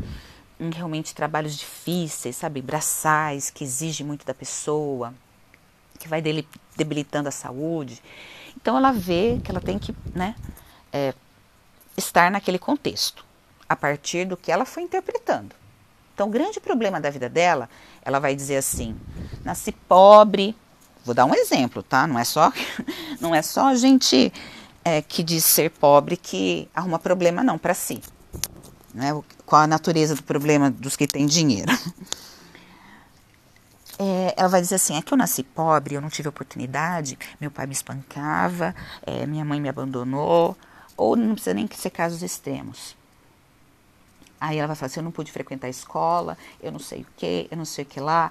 em 0.59 0.71
realmente 0.71 1.15
trabalhos 1.15 1.57
difíceis, 1.57 2.37
sabe, 2.37 2.61
braçais, 2.61 3.49
que 3.49 3.63
exigem 3.63 4.07
muito 4.07 4.27
da 4.27 4.35
pessoa, 4.35 5.15
que 5.99 6.09
vai 6.09 6.23
debilitando 6.77 7.29
a 7.29 7.33
saúde. 7.33 8.03
Então 8.57 8.77
ela 8.77 8.93
vê 8.93 9.41
que 9.45 9.51
ela 9.51 9.61
tem 9.61 9.79
que 9.79 9.95
né, 10.15 10.35
é, 10.93 11.15
estar 11.97 12.31
naquele 12.31 12.59
contexto, 12.59 13.25
a 13.69 13.77
partir 13.77 14.27
do 14.27 14.37
que 14.37 14.51
ela 14.51 14.65
foi 14.65 14.83
interpretando. 14.83 15.55
Então, 16.17 16.29
o 16.29 16.31
grande 16.31 16.59
problema 16.59 16.99
da 16.99 17.11
vida 17.11 17.29
dela, 17.29 17.69
ela 18.03 18.19
vai 18.19 18.35
dizer 18.35 18.57
assim: 18.57 18.97
nasci 19.45 19.71
pobre, 19.71 20.57
Vou 21.07 21.15
dar 21.15 21.25
um 21.25 21.35
exemplo, 21.37 21.85
tá? 21.85 22.05
Não 22.05 22.19
é 22.19 22.25
só, 22.25 22.53
não 23.21 23.33
é 23.33 23.41
só 23.41 23.69
a 23.69 23.77
gente 23.77 24.33
é, 24.85 25.01
que 25.01 25.23
diz 25.23 25.45
ser 25.45 25.71
pobre 25.71 26.17
que 26.17 26.69
arruma 26.75 26.99
problema 26.99 27.45
não 27.45 27.57
para 27.57 27.75
si. 27.75 28.03
Né? 28.93 29.17
Qual 29.45 29.63
a 29.63 29.69
natureza 29.69 30.17
do 30.17 30.25
problema 30.25 30.69
dos 30.69 30.97
que 30.97 31.07
têm 31.07 31.25
dinheiro? 31.25 31.73
É, 33.99 34.35
ela 34.37 34.49
vai 34.51 34.61
dizer 34.61 34.75
assim: 34.75 34.95
é 34.95 35.01
que 35.01 35.11
eu 35.11 35.17
nasci 35.17 35.43
pobre, 35.43 35.95
eu 35.95 36.03
não 36.03 36.11
tive 36.11 36.29
oportunidade, 36.29 37.19
meu 37.41 37.51
pai 37.51 37.67
me 37.67 37.73
espancava, 37.73 38.75
é, 39.07 39.25
minha 39.25 39.43
mãe 39.43 39.59
me 39.59 39.71
abandonou, 39.71 40.55
ou 40.99 41.17
não 41.17 41.33
precisa 41.33 41.55
nem 41.55 41.67
ser 41.75 41.89
casos 41.89 42.23
extremos. 42.23 42.95
Aí 44.41 44.59
ela 44.59 44.67
vai 44.67 44.77
falar 44.77 44.87
assim: 44.87 45.01
eu 45.01 45.05
não 45.05 45.11
pude 45.13 45.33
frequentar 45.33 45.67
a 45.67 45.71
escola, 45.71 46.37
eu 46.61 46.71
não 46.71 46.79
sei 46.79 47.03
o 47.03 47.07
que, 47.17 47.49
eu 47.51 47.57
não 47.57 47.65
sei 47.65 47.85
o 47.85 47.87
que 47.87 48.01
lá. 48.01 48.31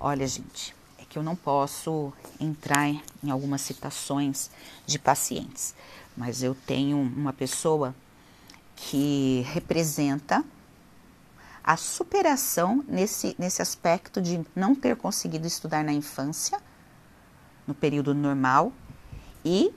Olha, 0.00 0.26
gente, 0.26 0.74
é 0.98 1.04
que 1.04 1.18
eu 1.18 1.22
não 1.22 1.36
posso 1.36 2.12
entrar 2.40 2.88
em 2.88 3.30
algumas 3.30 3.60
citações 3.60 4.50
de 4.86 4.98
pacientes, 4.98 5.74
mas 6.16 6.42
eu 6.42 6.54
tenho 6.54 6.98
uma 6.98 7.32
pessoa 7.32 7.94
que 8.76 9.44
representa 9.52 10.44
a 11.62 11.76
superação 11.76 12.84
nesse, 12.86 13.34
nesse 13.38 13.62
aspecto 13.62 14.20
de 14.20 14.44
não 14.54 14.74
ter 14.74 14.96
conseguido 14.96 15.46
estudar 15.46 15.82
na 15.82 15.92
infância, 15.92 16.60
no 17.66 17.74
período 17.74 18.14
normal, 18.14 18.70
e 19.42 19.74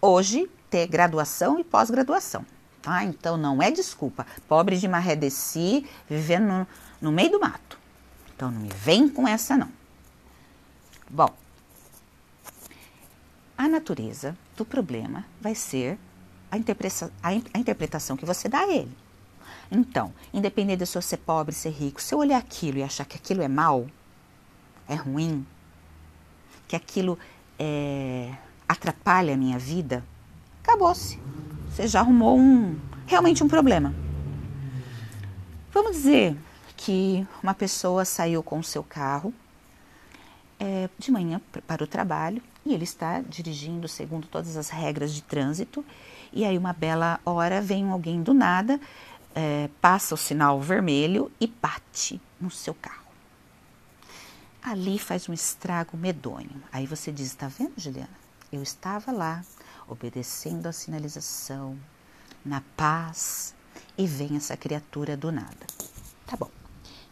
hoje 0.00 0.50
ter 0.70 0.86
graduação 0.86 1.58
e 1.58 1.64
pós-graduação. 1.64 2.46
Tá? 2.86 3.02
Então 3.02 3.36
não 3.36 3.60
é 3.60 3.68
desculpa. 3.68 4.24
Pobre 4.46 4.78
de 4.78 4.86
maré 4.86 5.16
de 5.16 5.28
si, 5.28 5.84
vivendo 6.08 6.46
no, 6.46 6.66
no 7.00 7.10
meio 7.10 7.32
do 7.32 7.40
mato. 7.40 7.76
Então 8.32 8.48
não 8.48 8.60
me 8.60 8.68
vem 8.68 9.08
com 9.08 9.26
essa 9.26 9.56
não. 9.56 9.68
Bom, 11.10 11.34
a 13.58 13.66
natureza 13.66 14.38
do 14.56 14.64
problema 14.64 15.24
vai 15.40 15.52
ser 15.52 15.98
a, 16.48 16.56
interpretação, 16.56 17.10
a, 17.20 17.30
a 17.30 17.58
interpretação 17.58 18.16
que 18.16 18.24
você 18.24 18.48
dá 18.48 18.60
a 18.60 18.72
ele. 18.72 18.96
Então, 19.68 20.14
independente 20.32 20.78
de 20.78 20.86
se 20.86 20.96
eu 20.96 21.02
ser 21.02 21.16
pobre, 21.16 21.52
ser 21.52 21.70
rico, 21.70 22.00
se 22.00 22.14
eu 22.14 22.20
olhar 22.20 22.38
aquilo 22.38 22.78
e 22.78 22.84
achar 22.84 23.04
que 23.04 23.16
aquilo 23.16 23.42
é 23.42 23.48
mal, 23.48 23.88
é 24.88 24.94
ruim, 24.94 25.44
que 26.68 26.76
aquilo 26.76 27.18
é, 27.58 28.32
atrapalha 28.68 29.34
a 29.34 29.36
minha 29.36 29.58
vida, 29.58 30.04
acabou-se. 30.62 31.18
Você 31.76 31.86
já 31.86 32.00
arrumou 32.00 32.38
um, 32.38 32.74
realmente 33.06 33.44
um 33.44 33.48
problema. 33.48 33.94
Vamos 35.70 35.92
dizer 35.92 36.34
que 36.74 37.26
uma 37.42 37.52
pessoa 37.52 38.02
saiu 38.06 38.42
com 38.42 38.60
o 38.60 38.64
seu 38.64 38.82
carro 38.82 39.30
é, 40.58 40.88
de 40.98 41.10
manhã 41.10 41.38
para 41.66 41.84
o 41.84 41.86
trabalho 41.86 42.42
e 42.64 42.72
ele 42.72 42.84
está 42.84 43.20
dirigindo 43.20 43.86
segundo 43.88 44.26
todas 44.26 44.56
as 44.56 44.70
regras 44.70 45.12
de 45.12 45.22
trânsito. 45.22 45.84
E 46.32 46.46
aí, 46.46 46.56
uma 46.56 46.72
bela 46.72 47.20
hora, 47.26 47.60
vem 47.60 47.90
alguém 47.90 48.22
do 48.22 48.32
nada 48.32 48.80
é, 49.34 49.68
passa 49.78 50.14
o 50.14 50.16
sinal 50.16 50.58
vermelho 50.58 51.30
e 51.38 51.46
bate 51.46 52.18
no 52.40 52.50
seu 52.50 52.72
carro. 52.72 53.04
Ali 54.62 54.98
faz 54.98 55.28
um 55.28 55.34
estrago 55.34 55.94
medonho. 55.94 56.62
Aí 56.72 56.86
você 56.86 57.12
diz: 57.12 57.26
Está 57.26 57.48
vendo, 57.48 57.74
Juliana? 57.76 58.08
Eu 58.50 58.62
estava 58.62 59.12
lá, 59.12 59.44
obedecendo 59.88 60.66
a 60.66 60.72
sinalização, 60.72 61.78
na 62.44 62.62
paz, 62.76 63.54
e 63.96 64.06
vem 64.06 64.36
essa 64.36 64.56
criatura 64.56 65.16
do 65.16 65.32
nada. 65.32 65.66
Tá 66.26 66.36
bom. 66.36 66.50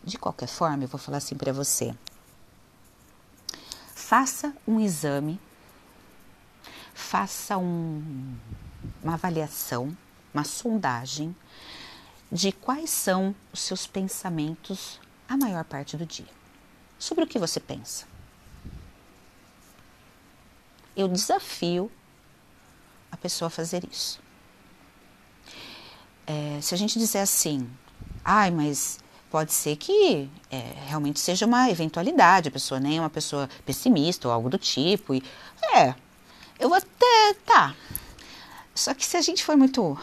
De 0.03 0.19
qualquer 0.19 0.49
forma, 0.49 0.85
eu 0.85 0.89
vou 0.89 1.01
falar 1.01 1.19
assim 1.19 1.37
para 1.37 1.53
você. 1.53 1.95
Faça 3.95 4.55
um 4.67 4.79
exame, 4.79 5.41
faça 6.93 7.57
um, 7.57 8.37
uma 9.03 9.15
avaliação, 9.15 9.97
uma 10.33 10.45
sondagem 10.45 11.35
de 12.31 12.53
quais 12.53 12.91
são 12.91 13.35
os 13.53 13.61
seus 13.61 13.87
pensamentos 13.87 15.01
a 15.29 15.37
maior 15.37 15.65
parte 15.65 15.97
do 15.97 16.05
dia. 16.05 16.29
Sobre 16.99 17.25
o 17.25 17.27
que 17.27 17.39
você 17.39 17.59
pensa. 17.59 18.07
Eu 20.97 21.09
desafio 21.09 21.91
pessoa 23.25 23.51
fazer 23.51 23.83
isso. 23.91 24.21
É, 26.27 26.59
se 26.61 26.75
a 26.75 26.79
gente 26.79 26.99
disser 26.99 27.23
assim, 27.23 27.69
ai, 28.25 28.51
mas 28.51 28.99
pode 29.31 29.53
ser 29.53 29.77
que 29.77 30.31
é, 30.51 30.59
realmente 30.87 31.19
seja 31.19 31.45
uma 31.47 31.71
eventualidade, 31.71 32.49
a 32.49 32.53
pessoa 32.53 32.79
nem 32.79 32.99
é 32.99 33.01
uma 33.01 33.11
pessoa 33.11 33.49
pessimista 33.67 34.29
ou 34.29 34.35
algo 34.35 34.49
do 34.49 34.59
tipo. 34.59 35.15
E, 35.15 35.23
é, 35.75 35.95
eu 36.59 36.69
vou 36.69 36.79
até. 36.79 37.35
Tá. 37.45 37.75
Só 38.75 38.95
que 38.95 39.05
se 39.05 39.17
a 39.17 39.21
gente 39.21 39.43
for 39.43 39.57
muito. 39.57 39.99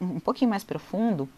um 0.00 0.20
pouquinho 0.20 0.50
mais 0.50 0.64
profundo, 0.64 1.28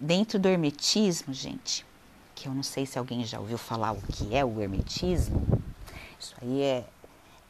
Dentro 0.00 0.38
do 0.38 0.46
hermetismo, 0.46 1.34
gente, 1.34 1.84
que 2.32 2.46
eu 2.46 2.54
não 2.54 2.62
sei 2.62 2.86
se 2.86 2.96
alguém 2.96 3.24
já 3.24 3.40
ouviu 3.40 3.58
falar 3.58 3.90
o 3.90 4.00
que 4.00 4.32
é 4.32 4.44
o 4.44 4.60
hermetismo, 4.60 5.44
isso 6.20 6.36
aí 6.40 6.62
é, 6.62 6.84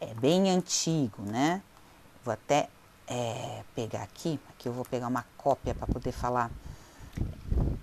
é 0.00 0.14
bem 0.14 0.50
antigo, 0.50 1.20
né? 1.20 1.60
Vou 2.24 2.32
até 2.32 2.70
é, 3.10 3.62
pegar 3.74 4.02
aqui, 4.02 4.38
aqui 4.50 4.68
eu 4.68 4.72
vou 4.72 4.84
pegar 4.84 5.06
uma 5.06 5.24
cópia 5.36 5.74
para 5.74 5.86
poder 5.86 6.12
falar 6.12 6.50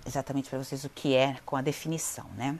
exatamente 0.06 0.48
para 0.48 0.58
vocês 0.58 0.84
o 0.84 0.88
que 0.88 1.14
é 1.14 1.36
com 1.44 1.56
a 1.56 1.62
definição, 1.62 2.26
né? 2.36 2.58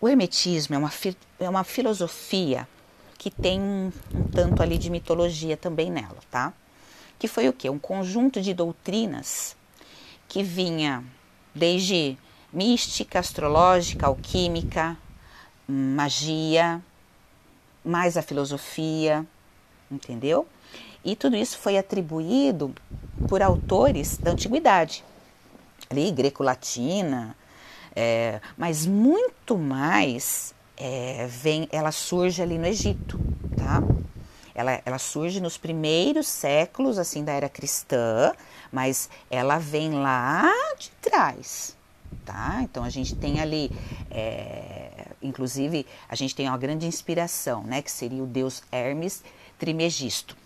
O 0.00 0.08
hermetismo 0.08 0.74
é 0.74 0.78
uma, 0.78 0.92
é 1.40 1.48
uma 1.48 1.64
filosofia 1.64 2.68
que 3.16 3.30
tem 3.30 3.60
um, 3.60 3.92
um 4.12 4.24
tanto 4.24 4.62
ali 4.62 4.76
de 4.76 4.90
mitologia 4.90 5.56
também 5.56 5.90
nela, 5.90 6.18
tá? 6.30 6.52
Que 7.18 7.26
foi 7.26 7.48
o 7.48 7.52
quê? 7.52 7.70
Um 7.70 7.78
conjunto 7.78 8.40
de 8.42 8.52
doutrinas 8.52 9.56
que 10.28 10.42
vinha 10.42 11.02
desde 11.54 12.18
mística, 12.52 13.18
astrológica, 13.18 14.06
alquímica, 14.06 14.96
magia, 15.66 16.82
mais 17.84 18.16
a 18.16 18.22
filosofia, 18.22 19.26
entendeu? 19.90 20.46
E 21.06 21.14
tudo 21.14 21.36
isso 21.36 21.56
foi 21.56 21.78
atribuído 21.78 22.74
por 23.28 23.40
autores 23.40 24.18
da 24.18 24.32
antiguidade, 24.32 25.04
ali 25.88 26.10
greco-latina, 26.10 27.36
é, 27.94 28.40
mas 28.58 28.84
muito 28.84 29.56
mais 29.56 30.52
é, 30.76 31.28
vem, 31.28 31.68
ela 31.70 31.92
surge 31.92 32.42
ali 32.42 32.58
no 32.58 32.66
Egito, 32.66 33.20
tá? 33.56 33.80
Ela, 34.52 34.82
ela 34.84 34.98
surge 34.98 35.40
nos 35.40 35.56
primeiros 35.56 36.26
séculos 36.26 36.98
assim 36.98 37.22
da 37.22 37.34
era 37.34 37.48
cristã, 37.48 38.32
mas 38.72 39.08
ela 39.30 39.58
vem 39.58 39.92
lá 39.92 40.52
de 40.76 40.90
trás, 41.00 41.76
tá? 42.24 42.58
Então 42.62 42.82
a 42.82 42.90
gente 42.90 43.14
tem 43.14 43.38
ali, 43.38 43.70
é, 44.10 45.06
inclusive 45.22 45.86
a 46.08 46.16
gente 46.16 46.34
tem 46.34 46.48
uma 46.48 46.58
grande 46.58 46.84
inspiração, 46.84 47.62
né? 47.62 47.80
Que 47.80 47.92
seria 47.92 48.24
o 48.24 48.26
deus 48.26 48.60
Hermes 48.72 49.22
Trimegisto, 49.56 50.36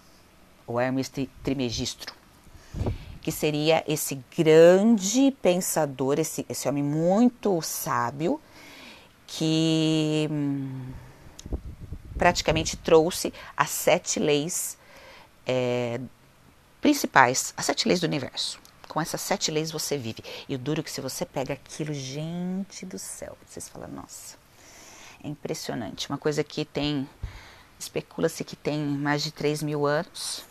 ou 0.70 0.80
Hermes 0.80 1.08
tri, 1.08 1.28
Trimegistro, 1.42 2.14
que 3.20 3.32
seria 3.32 3.84
esse 3.86 4.20
grande 4.36 5.36
pensador, 5.42 6.18
esse, 6.18 6.46
esse 6.48 6.68
homem 6.68 6.82
muito 6.82 7.60
sábio 7.60 8.40
que 9.26 10.28
hum, 10.30 10.92
praticamente 12.16 12.76
trouxe 12.76 13.32
as 13.56 13.70
sete 13.70 14.18
leis 14.18 14.78
é, 15.46 16.00
principais, 16.80 17.52
as 17.56 17.66
sete 17.66 17.86
leis 17.86 18.00
do 18.00 18.04
universo. 18.04 18.58
Com 18.88 19.00
essas 19.00 19.20
sete 19.20 19.50
leis 19.50 19.70
você 19.70 19.96
vive. 19.96 20.22
E 20.48 20.54
o 20.54 20.58
duro 20.58 20.80
é 20.80 20.82
que 20.82 20.90
se 20.90 21.00
você 21.00 21.24
pega 21.24 21.54
aquilo, 21.54 21.94
gente 21.94 22.84
do 22.84 22.98
céu, 22.98 23.36
vocês 23.46 23.68
falam, 23.68 23.88
nossa, 23.88 24.36
é 25.22 25.28
impressionante. 25.28 26.08
Uma 26.08 26.18
coisa 26.18 26.42
que 26.42 26.64
tem, 26.64 27.08
especula-se 27.78 28.42
que 28.42 28.56
tem 28.56 28.80
mais 28.80 29.22
de 29.22 29.30
3 29.30 29.62
mil 29.62 29.86
anos 29.86 30.49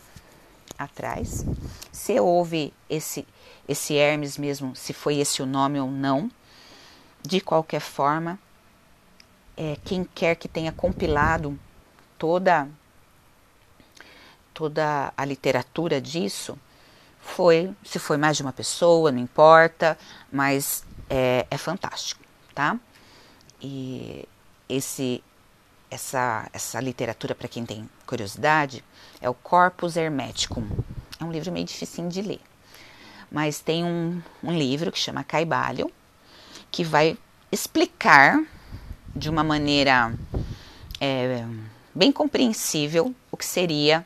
atrás. 0.79 1.45
Se 1.91 2.19
houve 2.19 2.74
esse, 2.89 3.27
esse 3.67 3.95
Hermes 3.95 4.38
mesmo, 4.38 4.75
se 4.75 4.93
foi 4.93 5.17
esse 5.17 5.41
o 5.41 5.45
nome 5.45 5.79
ou 5.79 5.91
não, 5.91 6.31
de 7.21 7.41
qualquer 7.41 7.81
forma, 7.81 8.39
é, 9.57 9.75
quem 9.83 10.05
quer 10.05 10.36
que 10.36 10.48
tenha 10.48 10.71
compilado 10.71 11.59
toda 12.17 12.67
toda 14.53 15.13
a 15.15 15.25
literatura 15.25 16.01
disso 16.01 16.57
foi 17.21 17.74
se 17.83 18.00
foi 18.00 18.17
mais 18.17 18.36
de 18.36 18.43
uma 18.43 18.51
pessoa 18.51 19.12
não 19.12 19.19
importa 19.19 19.98
mas 20.31 20.83
é, 21.09 21.45
é 21.50 21.57
fantástico 21.57 22.21
tá 22.53 22.77
e 23.62 24.27
esse 24.67 25.24
essa 25.89 26.50
essa 26.53 26.79
literatura 26.79 27.34
para 27.36 27.48
quem 27.48 27.65
tem 27.65 27.89
curiosidade 28.05 28.84
é 29.22 29.29
o 29.29 29.34
Corpus 29.34 29.96
Hermeticum 29.96 30.67
é 31.19 31.24
um 31.24 31.31
livro 31.31 31.51
meio 31.51 31.65
difícil 31.65 32.08
de 32.08 32.22
ler 32.22 32.41
mas 33.31 33.60
tem 33.60 33.84
um, 33.84 34.22
um 34.43 34.58
livro 34.58 34.91
que 34.91 35.00
chama 35.00 35.24
Caibalho 35.24 35.91
que 36.72 36.84
vai 36.84 37.17
explicar 37.51 38.43
de 39.15 39.29
uma 39.29 39.43
maneira 39.43 40.13
é 41.00 41.46
bem 41.93 42.12
compreensível 42.12 43.13
o 43.31 43.38
que 43.38 43.46
seria 43.46 44.05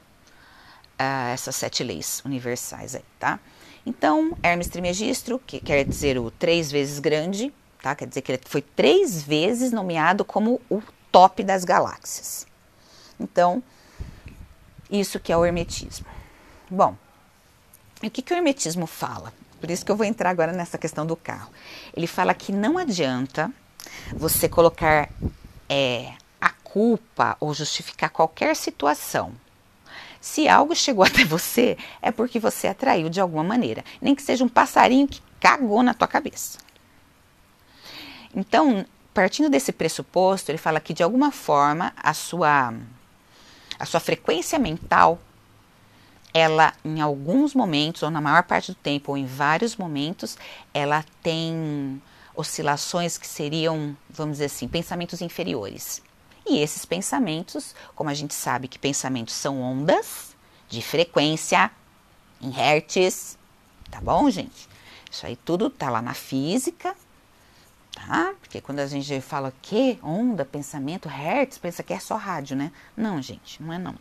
uh, 0.99 1.33
essas 1.33 1.55
sete 1.55 1.83
leis 1.83 2.21
universais 2.25 2.95
aí, 2.95 3.03
tá? 3.19 3.39
Então, 3.85 4.37
Hermes 4.41 4.67
Trismegisto, 4.67 5.39
que 5.45 5.59
quer 5.59 5.83
dizer 5.83 6.17
o 6.17 6.31
três 6.31 6.71
vezes 6.71 6.99
grande, 6.99 7.53
tá? 7.81 7.93
Quer 7.93 8.07
dizer 8.07 8.21
que 8.21 8.31
ele 8.31 8.41
foi 8.45 8.61
três 8.61 9.21
vezes 9.21 9.71
nomeado 9.71 10.23
como 10.23 10.61
o 10.69 10.81
top 11.13 11.43
das 11.43 11.63
galáxias. 11.63 12.45
Então, 13.17 13.63
isso 14.91 15.19
que 15.19 15.31
é 15.31 15.37
o 15.37 15.45
hermetismo. 15.45 16.05
Bom, 16.69 16.97
o 18.03 18.09
que, 18.09 18.21
que 18.21 18.33
o 18.33 18.35
hermetismo 18.35 18.85
fala? 18.85 19.31
Por 19.61 19.71
isso 19.71 19.85
que 19.85 19.91
eu 19.91 19.95
vou 19.95 20.05
entrar 20.05 20.29
agora 20.29 20.51
nessa 20.51 20.77
questão 20.77 21.05
do 21.05 21.15
carro. 21.15 21.49
Ele 21.95 22.07
fala 22.07 22.33
que 22.33 22.51
não 22.51 22.77
adianta 22.77 23.49
você 24.13 24.49
colocar 24.49 25.09
é, 25.69 26.13
a 26.41 26.49
culpa 26.49 27.37
ou 27.39 27.53
justificar 27.53 28.09
qualquer 28.09 28.55
situação 28.55 29.33
se 30.23 30.47
algo 30.47 30.73
chegou 30.73 31.03
até 31.05 31.25
você, 31.25 31.77
é 32.01 32.09
porque 32.09 32.39
você 32.39 32.67
atraiu 32.67 33.09
de 33.09 33.19
alguma 33.19 33.43
maneira, 33.43 33.83
nem 34.01 34.15
que 34.15 34.21
seja 34.21 34.43
um 34.43 34.47
passarinho 34.47 35.05
que 35.05 35.21
cagou 35.37 35.83
na 35.83 35.93
tua 35.93 36.07
cabeça. 36.07 36.57
Então, 38.33 38.85
partindo 39.13 39.49
desse 39.49 39.71
pressuposto, 39.71 40.51
ele 40.51 40.57
fala 40.57 40.79
que 40.79 40.93
de 40.93 41.03
alguma 41.03 41.31
forma 41.31 41.93
a 41.95 42.13
sua 42.13 42.73
a 43.79 43.85
sua 43.85 43.99
frequência 43.99 44.57
mental 44.57 45.19
ela 46.33 46.73
em 46.83 46.99
alguns 46.99 47.53
momentos 47.53 48.01
ou 48.01 48.09
na 48.09 48.19
maior 48.19 48.43
parte 48.43 48.71
do 48.71 48.75
tempo 48.75 49.11
ou 49.11 49.17
em 49.17 49.25
vários 49.25 49.75
momentos, 49.75 50.37
ela 50.73 51.05
tem 51.21 52.01
oscilações 52.35 53.17
que 53.17 53.27
seriam, 53.27 53.95
vamos 54.09 54.37
dizer 54.37 54.45
assim, 54.45 54.67
pensamentos 54.67 55.21
inferiores. 55.21 56.01
E 56.45 56.59
esses 56.59 56.85
pensamentos, 56.85 57.75
como 57.95 58.09
a 58.09 58.13
gente 58.13 58.33
sabe 58.33 58.67
que 58.67 58.79
pensamentos 58.79 59.35
são 59.35 59.61
ondas 59.61 60.35
de 60.67 60.81
frequência 60.81 61.69
em 62.41 62.49
hertz, 62.49 63.37
tá 63.91 64.01
bom, 64.01 64.29
gente? 64.29 64.67
Isso 65.09 65.25
aí 65.25 65.35
tudo 65.35 65.69
tá 65.69 65.91
lá 65.91 66.01
na 66.01 66.15
física, 66.15 66.95
tá? 67.95 68.33
Porque 68.39 68.61
quando 68.61 68.79
a 68.79 68.87
gente 68.87 69.21
fala 69.21 69.53
que 69.61 69.99
onda, 70.01 70.43
pensamento, 70.43 71.07
hertz, 71.07 71.57
pensa 71.57 71.83
que 71.83 71.93
é 71.93 71.99
só 71.99 72.15
rádio, 72.15 72.55
né? 72.55 72.71
Não, 72.95 73.21
gente, 73.21 73.61
não 73.61 73.73
é 73.73 73.77
não. 73.77 73.95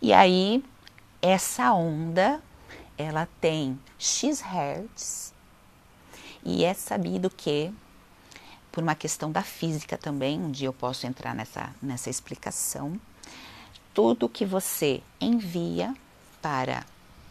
E 0.00 0.12
aí 0.12 0.62
essa 1.20 1.72
onda, 1.72 2.40
ela 2.96 3.28
tem 3.40 3.78
x 3.98 4.40
hertz 4.40 5.34
e 6.44 6.64
é 6.64 6.72
sabido 6.74 7.28
que 7.28 7.72
por 8.70 8.82
uma 8.82 8.94
questão 8.94 9.32
da 9.32 9.42
física 9.42 9.98
também, 9.98 10.38
um 10.38 10.52
dia 10.52 10.68
eu 10.68 10.72
posso 10.72 11.06
entrar 11.06 11.34
nessa, 11.34 11.74
nessa 11.82 12.10
explicação. 12.10 13.00
Tudo 13.92 14.28
que 14.28 14.44
você 14.44 15.02
envia 15.20 15.94
para 16.40 16.86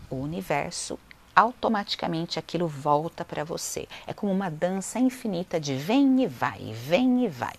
o 0.09 0.15
universo, 0.17 0.99
automaticamente 1.37 2.39
aquilo 2.39 2.67
volta 2.67 3.23
para 3.23 3.43
você. 3.43 3.87
É 4.07 4.13
como 4.13 4.31
uma 4.31 4.49
dança 4.49 4.97
infinita 4.97 5.59
de 5.59 5.75
vem 5.75 6.23
e 6.23 6.27
vai, 6.27 6.73
vem 6.73 7.25
e 7.25 7.27
vai. 7.27 7.53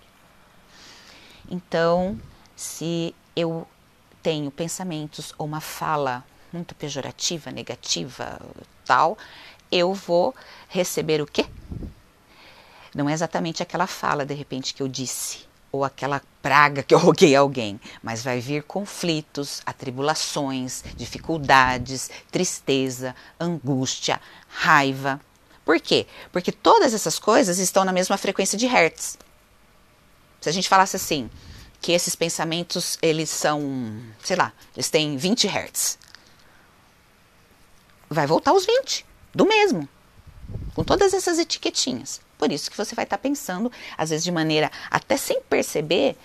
Então, 1.49 2.21
se 2.57 3.15
eu 3.37 3.69
tenho 4.21 4.51
pensamentos 4.51 5.33
ou 5.39 5.47
uma 5.47 5.61
fala 5.61 6.25
muito 6.53 6.75
pejorativa, 6.75 7.53
negativa, 7.53 8.41
tal, 8.85 9.17
eu 9.71 9.95
vou 9.95 10.35
receber 10.69 11.23
o 11.23 11.27
quê? 11.27 11.47
Não 12.93 13.09
é 13.09 13.13
exatamente 13.13 13.63
aquela 13.63 13.87
fala, 13.87 14.27
de 14.27 14.35
repente, 14.35 14.75
que 14.75 14.83
eu 14.83 14.89
disse, 14.89 15.48
ou 15.71 15.85
aquela 15.85 16.23
praga 16.43 16.83
que 16.83 16.95
eu 16.95 16.99
roguei 17.01 17.35
alguém, 17.35 17.81
mas 18.03 18.23
vai 18.23 18.41
vir 18.41 18.63
conflitos, 18.63 19.61
atribulações, 19.65 20.83
dificuldades, 20.97 22.11
tristeza, 22.31 23.15
angústia, 23.39 24.21
raiva. 24.49 25.21
Por 25.65 25.81
quê? 25.81 26.07
Porque 26.33 26.51
todas 26.51 26.95
essas 26.95 27.19
coisas 27.19 27.59
estão 27.59 27.85
na 27.85 27.93
mesma 27.93 28.17
frequência 28.17 28.57
de 28.57 28.67
hertz. 28.67 29.19
Se 30.41 30.49
a 30.49 30.53
gente 30.53 30.69
falasse 30.69 30.97
assim, 30.97 31.29
que 31.81 31.93
esses 31.93 32.15
pensamentos, 32.15 32.99
eles 33.03 33.29
são, 33.31 34.01
sei 34.23 34.37
lá, 34.37 34.53
eles 34.75 34.89
têm 34.89 35.17
20 35.17 35.47
hertz. 35.47 35.99
Vai 38.09 38.27
voltar 38.27 38.53
os 38.53 38.65
20, 38.65 39.05
do 39.35 39.45
mesmo, 39.45 39.87
com 40.75 40.83
todas 40.83 41.13
essas 41.13 41.39
etiquetinhas. 41.39 42.21
Por 42.39 42.53
isso 42.53 42.71
que 42.71 42.77
você 42.77 42.95
vai 42.95 43.05
estar 43.05 43.19
pensando, 43.19 43.71
às 43.97 44.11
vezes 44.11 44.25
de 44.25 44.33
maneira 44.33 44.71
até 44.91 45.17
sem 45.17 45.41
perceber, 45.43 46.17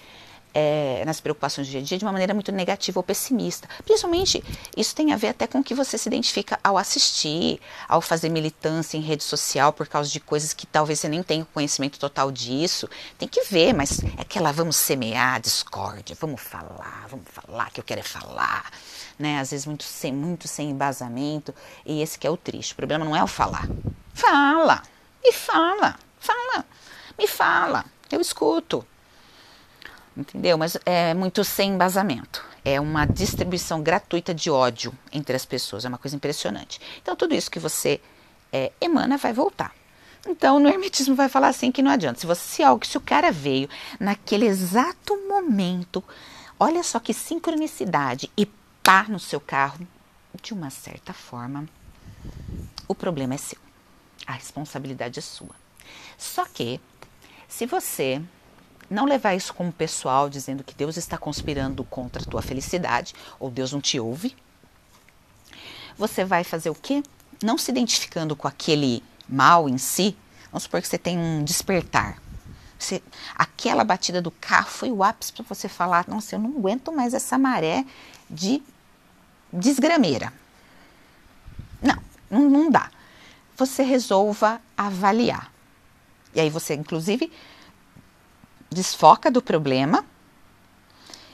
é, 0.54 1.04
nas 1.06 1.20
preocupações 1.20 1.68
do 1.68 1.72
dia 1.72 1.80
a 1.80 1.84
dia 1.84 1.98
de 1.98 2.06
uma 2.06 2.12
maneira 2.12 2.34
muito 2.34 2.52
negativa 2.52 3.00
ou 3.00 3.04
pessimista. 3.04 3.68
Principalmente, 3.84 4.44
isso 4.78 4.96
tem 4.96 5.12
a 5.12 5.18
ver 5.18 5.30
até 5.30 5.48
com 5.48 5.60
o 5.60 5.64
que 5.64 5.74
você 5.74 5.98
se 5.98 6.08
identifica 6.08 6.60
ao 6.64 6.78
assistir, 6.78 7.60
ao 7.88 8.02
fazer 8.02 8.30
militância 8.30 8.98
em 8.98 9.02
rede 9.02 9.24
social 9.24 9.74
por 9.74 9.88
causa 9.88 10.10
de 10.10 10.20
coisas 10.20 10.54
que 10.54 10.68
talvez 10.68 11.00
você 11.00 11.10
nem 11.10 11.24
tenha 11.24 11.46
conhecimento 11.54 11.98
total 11.98 12.32
disso. 12.32 12.88
Tem 13.18 13.28
que 13.28 13.44
ver, 13.46 13.74
mas 13.74 14.04
é 14.04 14.22
aquela 14.22 14.52
vamos 14.52 14.76
semear 14.76 15.42
discórdia, 15.42 16.16
vamos 16.20 16.42
falar, 16.42 17.08
vamos 17.10 17.26
falar, 17.32 17.72
que 17.72 17.80
eu 17.80 17.84
quero 17.84 18.02
é 18.02 18.04
falar. 18.04 18.72
Né? 19.18 19.40
Às 19.40 19.52
vezes 19.52 19.66
muito 19.66 19.84
sem, 19.84 20.14
muito 20.14 20.48
sem 20.48 20.70
embasamento, 20.70 21.54
e 21.86 22.02
esse 22.02 22.20
que 22.20 22.28
é 22.28 22.30
o 22.30 22.38
triste. 22.38 22.74
O 22.74 22.76
problema 22.76 23.04
não 23.04 23.16
é 23.16 23.24
o 23.24 23.28
falar. 23.28 23.68
Fala! 24.14 24.93
Me 25.24 25.32
fala, 25.32 25.98
fala, 26.20 26.66
me 27.18 27.28
fala, 27.28 27.86
eu 28.12 28.20
escuto. 28.20 28.86
Entendeu? 30.16 30.58
Mas 30.58 30.78
é 30.86 31.14
muito 31.14 31.44
sem 31.44 31.72
embasamento. 31.72 32.44
É 32.64 32.80
uma 32.80 33.06
distribuição 33.06 33.82
gratuita 33.82 34.34
de 34.34 34.52
ódio 34.52 34.94
entre 35.12 35.36
as 35.36 35.46
pessoas. 35.46 35.86
É 35.86 35.88
uma 35.90 35.98
coisa 35.98 36.16
impressionante. 36.16 36.80
Então, 37.02 37.16
tudo 37.16 37.34
isso 37.34 37.50
que 37.50 37.60
você 37.60 38.00
é, 38.52 38.72
emana 38.80 39.18
vai 39.18 39.34
voltar. 39.34 39.74
Então, 40.28 40.60
no 40.60 40.70
hermetismo 40.70 41.16
vai 41.16 41.28
falar 41.28 41.50
assim 41.50 41.72
que 41.72 41.82
não 41.82 41.92
adianta. 41.92 42.20
Se 42.20 42.28
você 42.28 42.42
se 42.42 42.64
algo, 42.64 42.86
se 42.86 42.98
o 42.98 43.02
cara 43.02 43.32
veio 43.32 43.68
naquele 44.00 44.46
exato 44.46 45.18
momento, 45.28 46.04
olha 46.60 46.84
só 46.84 47.00
que 47.00 47.14
sincronicidade 47.14 48.32
e 48.38 48.46
pá 48.82 49.06
no 49.10 49.20
seu 49.20 49.40
carro, 49.40 49.86
de 50.42 50.54
uma 50.54 50.70
certa 50.70 51.12
forma, 51.12 51.68
o 52.88 52.96
problema 52.96 53.34
é 53.34 53.38
seu. 53.38 53.63
A 54.26 54.34
responsabilidade 54.34 55.20
é 55.20 55.22
sua. 55.22 55.56
Só 56.18 56.46
que, 56.46 56.80
se 57.48 57.66
você 57.66 58.22
não 58.90 59.06
levar 59.06 59.34
isso 59.36 59.54
como 59.54 59.72
pessoal, 59.72 60.30
dizendo 60.30 60.64
que 60.64 60.74
Deus 60.74 60.98
está 60.98 61.18
conspirando 61.18 61.84
contra 61.84 62.22
a 62.22 62.26
tua 62.26 62.42
felicidade, 62.42 63.14
ou 63.40 63.50
Deus 63.50 63.72
não 63.72 63.82
te 63.82 64.00
ouve, 64.00 64.36
você 65.98 66.24
vai 66.24 66.44
fazer 66.44 66.70
o 66.70 66.76
quê? 66.76 67.04
Não 67.44 67.58
se 67.58 67.72
identificando 67.72 68.36
com 68.36 68.48
aquele 68.48 69.04
mal 69.28 69.68
em 69.68 69.78
si, 69.78 70.16
vamos 70.52 70.64
supor 70.64 70.82
que 70.82 70.88
você 70.88 70.98
tem 70.98 71.18
um 71.18 71.44
despertar. 71.44 72.22
Você, 72.78 73.02
aquela 73.36 73.84
batida 73.84 74.22
do 74.22 74.32
carro 74.32 74.70
foi 74.70 74.92
o 74.92 75.04
ápice 75.04 75.32
para 75.32 75.46
você 75.48 75.70
falar: 75.70 76.06
nossa, 76.08 76.36
eu 76.36 76.40
não 76.40 76.50
aguento 76.50 76.92
mais 76.92 77.14
essa 77.14 77.38
maré 77.38 77.86
de 78.30 78.62
desgrameira. 79.52 80.34
Não, 81.82 81.98
não, 82.30 82.50
não 82.50 82.72
dá 82.72 82.90
você 83.56 83.84
resolva 83.84 84.62
avaliar. 84.78 85.52
E 86.34 86.40
aí 86.40 86.50
você, 86.50 86.74
inclusive, 86.74 87.32
desfoca 88.70 89.30
do 89.30 89.42
problema 89.42 90.06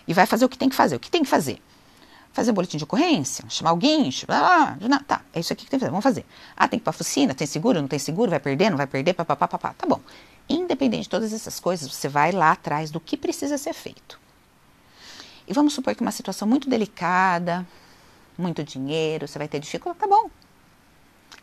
e 0.07 0.13
vai 0.13 0.25
fazer 0.25 0.45
o 0.45 0.49
que 0.49 0.57
tem 0.57 0.69
que 0.69 0.75
fazer. 0.75 0.95
O 0.95 0.99
que 0.99 1.09
tem 1.09 1.23
que 1.23 1.29
fazer? 1.29 1.61
Fazer 2.31 2.51
um 2.51 2.53
boletim 2.53 2.77
de 2.77 2.83
ocorrência, 2.83 3.43
chamar 3.49 3.71
alguém, 3.71 4.09
ah, 4.27 4.75
tá, 5.05 5.21
é 5.33 5.39
isso 5.39 5.51
aqui 5.51 5.65
que 5.65 5.71
tem 5.71 5.79
que 5.79 5.83
fazer, 5.83 5.91
vamos 5.91 6.03
fazer. 6.03 6.25
Ah, 6.55 6.67
tem 6.67 6.77
que 6.77 6.83
ir 6.83 6.85
para 6.85 6.91
a 6.91 6.95
oficina, 6.95 7.33
tem 7.33 7.47
seguro, 7.47 7.81
não 7.81 7.87
tem 7.87 7.97
seguro, 7.97 8.29
vai 8.29 8.39
perder, 8.39 8.69
não 8.69 8.77
vai 8.77 8.87
perder, 8.87 9.13
papapá, 9.13 9.47
papá, 9.47 9.73
tá 9.73 9.87
bom. 9.87 9.99
Independente 10.47 11.03
de 11.03 11.09
todas 11.09 11.33
essas 11.33 11.59
coisas, 11.59 11.91
você 11.91 12.07
vai 12.07 12.31
lá 12.31 12.51
atrás 12.51 12.91
do 12.91 12.99
que 12.99 13.17
precisa 13.17 13.57
ser 13.57 13.73
feito. 13.73 14.19
E 15.47 15.53
vamos 15.53 15.73
supor 15.73 15.95
que 15.95 16.01
uma 16.01 16.11
situação 16.11 16.47
muito 16.47 16.69
delicada, 16.69 17.65
muito 18.37 18.63
dinheiro, 18.63 19.27
você 19.27 19.39
vai 19.39 19.47
ter 19.47 19.59
dificuldade, 19.59 19.99
tá 19.99 20.07
bom. 20.07 20.29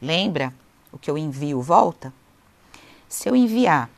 Lembra 0.00 0.54
o 0.92 0.98
que 0.98 1.10
eu 1.10 1.18
envio 1.18 1.60
volta? 1.60 2.12
Se 3.08 3.28
eu 3.28 3.36
enviar, 3.36 3.90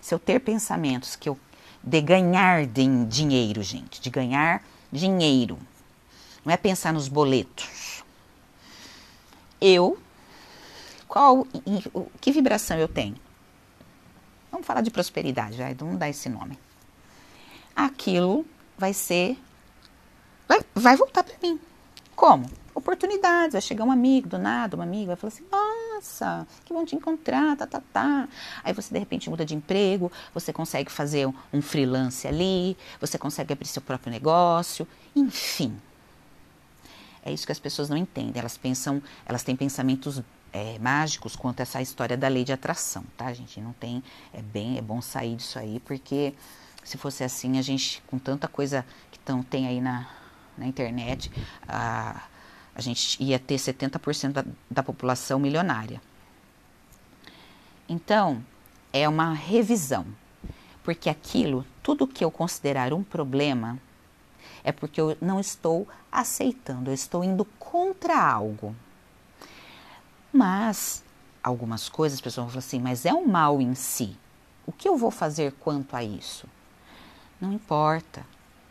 se 0.00 0.14
eu 0.14 0.18
ter 0.18 0.40
pensamentos 0.40 1.16
que 1.16 1.28
eu 1.28 1.38
de 1.82 2.00
ganhar 2.00 2.66
de 2.66 3.04
dinheiro, 3.06 3.62
gente, 3.62 4.00
de 4.00 4.08
ganhar 4.08 4.62
dinheiro, 4.90 5.58
não 6.44 6.52
é 6.52 6.56
pensar 6.56 6.92
nos 6.92 7.08
boletos. 7.08 8.02
Eu, 9.60 9.98
qual, 11.06 11.46
que 12.20 12.32
vibração 12.32 12.78
eu 12.78 12.88
tenho? 12.88 13.16
Vamos 14.50 14.66
falar 14.66 14.80
de 14.80 14.90
prosperidade, 14.90 15.58
vai, 15.58 15.74
vamos 15.74 15.98
dar 15.98 16.08
esse 16.08 16.28
nome. 16.28 16.58
Aquilo 17.74 18.46
vai 18.78 18.92
ser, 18.92 19.38
vai, 20.48 20.60
vai 20.74 20.96
voltar 20.96 21.22
para 21.22 21.36
mim. 21.42 21.60
Como? 22.14 22.48
Oportunidades, 22.74 23.52
vai 23.52 23.62
chegar 23.62 23.84
um 23.84 23.92
amigo 23.92 24.28
do 24.28 24.38
nada, 24.38 24.76
uma 24.76 24.84
amiga 24.84 25.08
vai 25.08 25.16
falar 25.16 25.32
assim, 25.32 25.44
ah, 25.52 25.83
nossa, 25.94 26.46
que 26.64 26.72
bom 26.72 26.84
te 26.84 26.96
encontrar, 26.96 27.56
tá, 27.56 27.66
tá, 27.66 27.82
tá. 27.92 28.28
Aí 28.62 28.72
você 28.72 28.92
de 28.92 28.98
repente 28.98 29.30
muda 29.30 29.44
de 29.44 29.54
emprego, 29.54 30.10
você 30.32 30.52
consegue 30.52 30.90
fazer 30.90 31.26
um, 31.26 31.34
um 31.52 31.62
freelance 31.62 32.26
ali, 32.26 32.76
você 33.00 33.16
consegue 33.18 33.52
abrir 33.52 33.66
seu 33.66 33.82
próprio 33.82 34.10
negócio, 34.10 34.86
enfim. 35.14 35.76
É 37.22 37.32
isso 37.32 37.46
que 37.46 37.52
as 37.52 37.58
pessoas 37.58 37.88
não 37.88 37.96
entendem. 37.96 38.38
Elas 38.38 38.58
pensam, 38.58 39.02
elas 39.24 39.42
têm 39.42 39.56
pensamentos 39.56 40.22
é, 40.52 40.78
mágicos 40.78 41.34
quanto 41.34 41.60
a 41.60 41.62
essa 41.62 41.80
história 41.80 42.16
da 42.16 42.28
lei 42.28 42.44
de 42.44 42.52
atração, 42.52 43.04
tá, 43.16 43.32
gente? 43.32 43.60
Não 43.60 43.72
tem, 43.72 44.02
é 44.32 44.42
bem, 44.42 44.76
é 44.76 44.82
bom 44.82 45.00
sair 45.00 45.36
disso 45.36 45.58
aí, 45.58 45.80
porque 45.80 46.34
se 46.84 46.98
fosse 46.98 47.24
assim, 47.24 47.58
a 47.58 47.62
gente, 47.62 48.02
com 48.06 48.18
tanta 48.18 48.46
coisa 48.46 48.84
que 49.10 49.18
tão, 49.18 49.42
tem 49.42 49.66
aí 49.66 49.80
na, 49.80 50.06
na 50.58 50.66
internet, 50.66 51.32
a, 51.66 52.22
a 52.74 52.80
gente 52.80 53.22
ia 53.22 53.38
ter 53.38 53.56
70% 53.56 54.32
da, 54.32 54.44
da 54.70 54.82
população 54.82 55.38
milionária. 55.38 56.00
Então, 57.88 58.44
é 58.92 59.08
uma 59.08 59.32
revisão, 59.32 60.06
porque 60.82 61.08
aquilo, 61.08 61.64
tudo 61.82 62.06
que 62.06 62.24
eu 62.24 62.30
considerar 62.30 62.92
um 62.92 63.02
problema, 63.02 63.78
é 64.62 64.72
porque 64.72 65.00
eu 65.00 65.16
não 65.20 65.38
estou 65.38 65.86
aceitando, 66.10 66.90
eu 66.90 66.94
estou 66.94 67.22
indo 67.22 67.44
contra 67.58 68.18
algo. 68.18 68.74
Mas, 70.32 71.04
algumas 71.42 71.88
coisas, 71.88 72.18
as 72.18 72.20
pessoas 72.20 72.44
vão 72.44 72.50
falar 72.52 72.66
assim, 72.66 72.80
mas 72.80 73.04
é 73.04 73.12
um 73.12 73.26
mal 73.26 73.60
em 73.60 73.74
si. 73.74 74.16
O 74.66 74.72
que 74.72 74.88
eu 74.88 74.96
vou 74.96 75.10
fazer 75.10 75.52
quanto 75.60 75.94
a 75.94 76.02
isso? 76.02 76.48
Não 77.40 77.52
importa. 77.52 78.24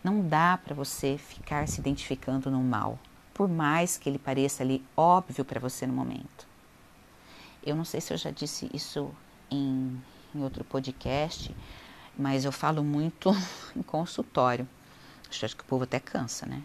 Não 0.04 0.28
dá 0.28 0.58
para 0.58 0.76
você 0.76 1.18
ficar 1.18 1.68
se 1.68 1.80
identificando 1.80 2.52
no 2.52 2.62
mal, 2.62 3.00
por 3.34 3.50
mais 3.50 3.98
que 3.98 4.10
ele 4.10 4.20
pareça 4.20 4.64
ali 4.64 4.86
óbvio 4.96 5.44
para 5.44 5.60
você 5.60 5.88
no 5.88 5.94
momento. 5.94 6.48
Eu 7.66 7.76
não 7.76 7.86
sei 7.86 8.02
se 8.02 8.14
eu 8.14 8.18
já 8.18 8.30
disse 8.30 8.70
isso 8.74 9.10
em, 9.50 10.02
em 10.36 10.44
outro 10.44 10.64
podcast, 10.64 11.56
mas 12.18 12.46
eu 12.46 12.52
falo 12.52 12.84
muito 12.84 13.32
em 13.76 13.82
consultório. 13.82 14.68
Acho 15.30 15.58
que 15.58 15.64
o 15.64 15.66
povo 15.66 15.84
até 15.86 16.00
cansa, 16.00 16.46
né? 16.46 16.62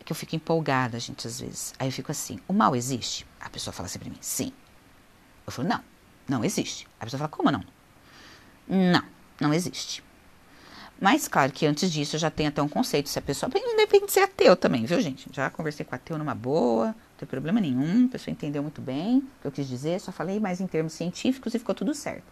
É 0.00 0.04
que 0.04 0.10
eu 0.10 0.16
fico 0.16 0.34
empolgada, 0.34 0.98
gente, 0.98 1.26
às 1.26 1.40
vezes. 1.40 1.74
Aí 1.78 1.88
eu 1.88 1.92
fico 1.92 2.10
assim: 2.10 2.38
o 2.48 2.52
mal 2.54 2.74
existe? 2.74 3.26
A 3.38 3.50
pessoa 3.50 3.72
fala 3.72 3.86
assim 3.86 3.98
para 3.98 4.08
mim: 4.08 4.16
sim. 4.20 4.50
Eu 5.46 5.52
falo: 5.52 5.68
não, 5.68 5.84
não 6.26 6.42
existe. 6.42 6.88
A 6.98 7.04
pessoa 7.04 7.18
fala: 7.18 7.28
como 7.28 7.50
não? 7.50 7.62
Não, 8.66 9.04
não 9.38 9.52
existe. 9.52 10.02
Mas, 10.98 11.28
claro 11.28 11.52
que 11.52 11.66
antes 11.66 11.92
disso 11.92 12.16
já 12.16 12.30
tenho 12.30 12.48
até 12.48 12.62
um 12.62 12.68
conceito. 12.68 13.08
Se 13.08 13.18
a 13.18 13.22
pessoa. 13.22 13.50
Independe 13.54 14.06
de 14.06 14.12
ser 14.12 14.20
ateu 14.20 14.56
também, 14.56 14.86
viu, 14.86 15.00
gente? 15.00 15.28
Já 15.30 15.50
conversei 15.50 15.84
com 15.84 15.94
ateu 15.94 16.16
numa 16.16 16.34
boa, 16.34 16.86
não 16.86 16.94
tem 17.18 17.28
problema 17.28 17.60
nenhum. 17.60 18.06
A 18.06 18.08
pessoa 18.08 18.32
entendeu 18.32 18.62
muito 18.62 18.80
bem 18.80 19.18
o 19.18 19.42
que 19.42 19.46
eu 19.46 19.52
quis 19.52 19.68
dizer, 19.68 20.00
só 20.00 20.10
falei 20.10 20.40
mais 20.40 20.60
em 20.60 20.66
termos 20.66 20.94
científicos 20.94 21.54
e 21.54 21.58
ficou 21.58 21.74
tudo 21.74 21.94
certo. 21.94 22.24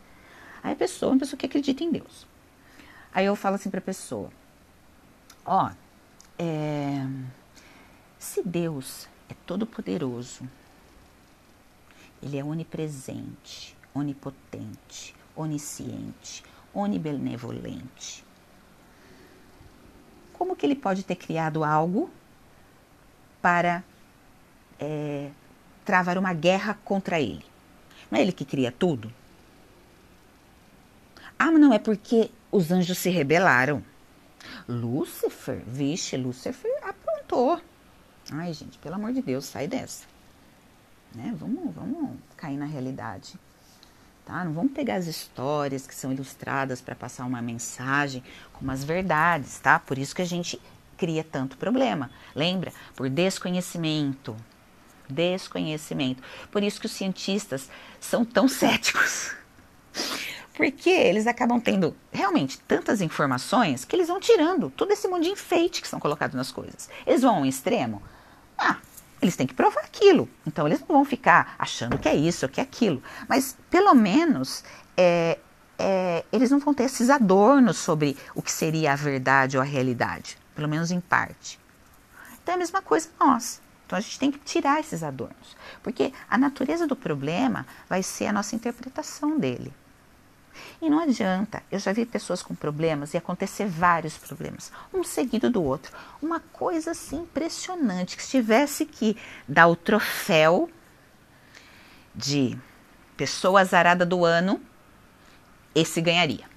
Aí 0.63 0.73
a 0.73 0.77
pessoa, 0.77 1.13
uma 1.13 1.19
pessoa 1.19 1.39
que 1.39 1.45
acredita 1.45 1.85
em 1.85 1.91
Deus. 1.91 2.27
Aí 3.13 3.27
eu 3.27 3.37
falo 3.37 3.57
assim 3.57 3.69
para 3.69 3.81
a 3.81 3.83
pessoa: 3.83 4.31
Ó, 5.45 5.71
é, 6.39 7.07
se 8.19 8.43
Deus 8.43 9.07
é 9.29 9.35
todo-poderoso, 9.47 10.49
Ele 12.23 12.39
é 12.39 12.45
onipresente, 12.45 13.77
onipotente, 13.95 15.15
onisciente, 15.37 16.43
onibenevolente 16.73 18.24
como 20.35 20.55
que 20.55 20.67
ele 20.67 20.75
pode 20.75 21.03
ter 21.03 21.17
criado 21.17 21.65
algo 21.65 22.11
para 23.41 23.83
é, 24.79 25.31
travar 25.85 26.19
uma 26.19 26.33
guerra 26.33 26.79
contra 26.85 27.21
ele? 27.21 27.45
Não 28.11 28.19
é 28.19 28.23
ele 28.23 28.33
que 28.33 28.45
cria 28.45 28.71
tudo? 28.71 29.13
Ah, 31.39 31.51
mas 31.51 31.61
não, 31.61 31.73
é 31.73 31.79
porque 31.79 32.31
os 32.51 32.71
anjos 32.71 32.99
se 32.99 33.11
rebelaram. 33.11 33.83
Lúcifer, 34.69 35.63
vixe, 35.67 36.17
Lúcifer 36.17 36.71
aprontou. 36.83 37.61
Ai, 38.31 38.53
gente, 38.53 38.79
pelo 38.79 38.95
amor 38.95 39.13
de 39.13 39.23
Deus, 39.23 39.45
sai 39.45 39.67
dessa. 39.67 40.07
Né? 41.15 41.35
Vamos, 41.37 41.75
vamos 41.75 42.19
cair 42.37 42.57
na 42.57 42.67
realidade. 42.67 43.39
Tá? 44.25 44.43
Não 44.43 44.53
vamos 44.53 44.73
pegar 44.73 44.97
as 44.97 45.07
histórias 45.07 45.87
que 45.87 45.95
são 45.95 46.11
ilustradas 46.11 46.81
para 46.81 46.95
passar 46.95 47.27
uma 47.27 47.43
mensagem 47.43 48.23
como 48.55 48.71
as 48.71 48.83
verdades, 48.83 49.59
tá? 49.59 49.79
Por 49.79 49.99
isso 49.99 50.15
que 50.15 50.23
a 50.23 50.27
gente 50.27 50.61
cria 50.97 51.23
tanto 51.23 51.59
problema. 51.59 52.11
Lembra? 52.35 52.73
Por 52.97 53.11
desconhecimento. 53.11 54.35
Desconhecimento. 55.09 56.23
Por 56.51 56.63
isso 56.63 56.81
que 56.81 56.87
os 56.87 56.93
cientistas 56.93 57.69
são 58.01 58.25
tão 58.25 58.49
céticos. 58.49 59.33
Porque 60.57 60.89
eles 60.89 61.27
acabam 61.27 61.61
tendo 61.61 61.95
realmente 62.13 62.59
tantas 62.61 63.01
informações 63.03 63.85
que 63.85 63.95
eles 63.95 64.09
vão 64.09 64.21
tirando 64.21 64.71
todo 64.71 64.93
esse 64.93 65.07
monte 65.09 65.25
de 65.25 65.31
enfeite 65.31 65.83
que 65.83 65.89
são 65.89 66.01
colocados 66.01 66.37
nas 66.37 66.53
coisas. 66.53 66.89
Eles 67.07 67.23
vão 67.23 67.39
ao 67.39 67.47
extremo. 67.47 68.01
Ah, 68.57 68.79
eles 69.25 69.37
têm 69.37 69.47
que 69.47 69.55
provar 69.55 69.81
aquilo. 69.81 70.29
Então, 70.47 70.67
eles 70.67 70.81
não 70.81 70.89
vão 70.89 71.05
ficar 71.05 71.55
achando 71.59 71.99
que 71.99 72.09
é 72.09 72.15
isso, 72.15 72.49
que 72.49 72.61
é 72.61 72.63
aquilo. 72.63 73.03
Mas, 73.29 73.57
pelo 73.71 73.95
menos, 73.95 74.63
é, 74.97 75.39
é, 75.79 76.25
eles 76.33 76.51
não 76.51 76.59
vão 76.59 76.75
ter 76.75 76.85
esses 76.85 77.11
adornos 77.11 77.79
sobre 77.79 78.17
o 78.35 78.43
que 78.43 78.53
seria 78.53 78.93
a 78.93 78.97
verdade 78.97 79.57
ou 79.57 79.63
a 79.63 79.67
realidade. 79.67 80.39
Pelo 80.55 80.69
menos 80.69 80.91
em 80.91 81.01
parte. 81.01 81.59
Então, 82.43 82.53
é 82.53 82.57
a 82.57 82.59
mesma 82.59 82.83
coisa 82.83 83.09
nós. 83.19 83.61
Então, 83.87 83.99
a 83.99 84.01
gente 84.01 84.19
tem 84.19 84.31
que 84.31 84.39
tirar 84.39 84.81
esses 84.81 85.03
adornos. 85.03 85.57
Porque 85.83 86.13
a 86.29 86.39
natureza 86.39 86.87
do 86.87 86.95
problema 86.95 87.67
vai 87.89 88.03
ser 88.03 88.27
a 88.27 88.33
nossa 88.33 88.55
interpretação 88.55 89.39
dele. 89.39 89.73
E 90.81 90.89
não 90.89 90.99
adianta, 91.01 91.63
eu 91.71 91.79
já 91.79 91.93
vi 91.93 92.07
pessoas 92.07 92.43
com 92.43 92.55
problemas 92.55 93.15
e 93.15 93.17
acontecer 93.17 93.67
vários 93.67 94.17
problemas, 94.17 94.71
um 94.93 95.03
seguido 95.03 95.51
do 95.51 95.63
outro. 95.63 95.97
Uma 96.23 96.41
coisa 96.41 96.93
assim 96.93 97.21
impressionante, 97.21 98.17
que 98.17 98.23
se 98.23 98.31
tivesse 98.31 98.87
que 98.87 99.17
dar 99.49 99.67
o 99.67 99.77
troféu 99.77 100.71
de 102.15 102.59
pessoa 103.17 103.61
azarada 103.61 104.05
do 104.07 104.25
ano, 104.25 104.61
esse 105.75 106.01
ganharia. 106.01 106.49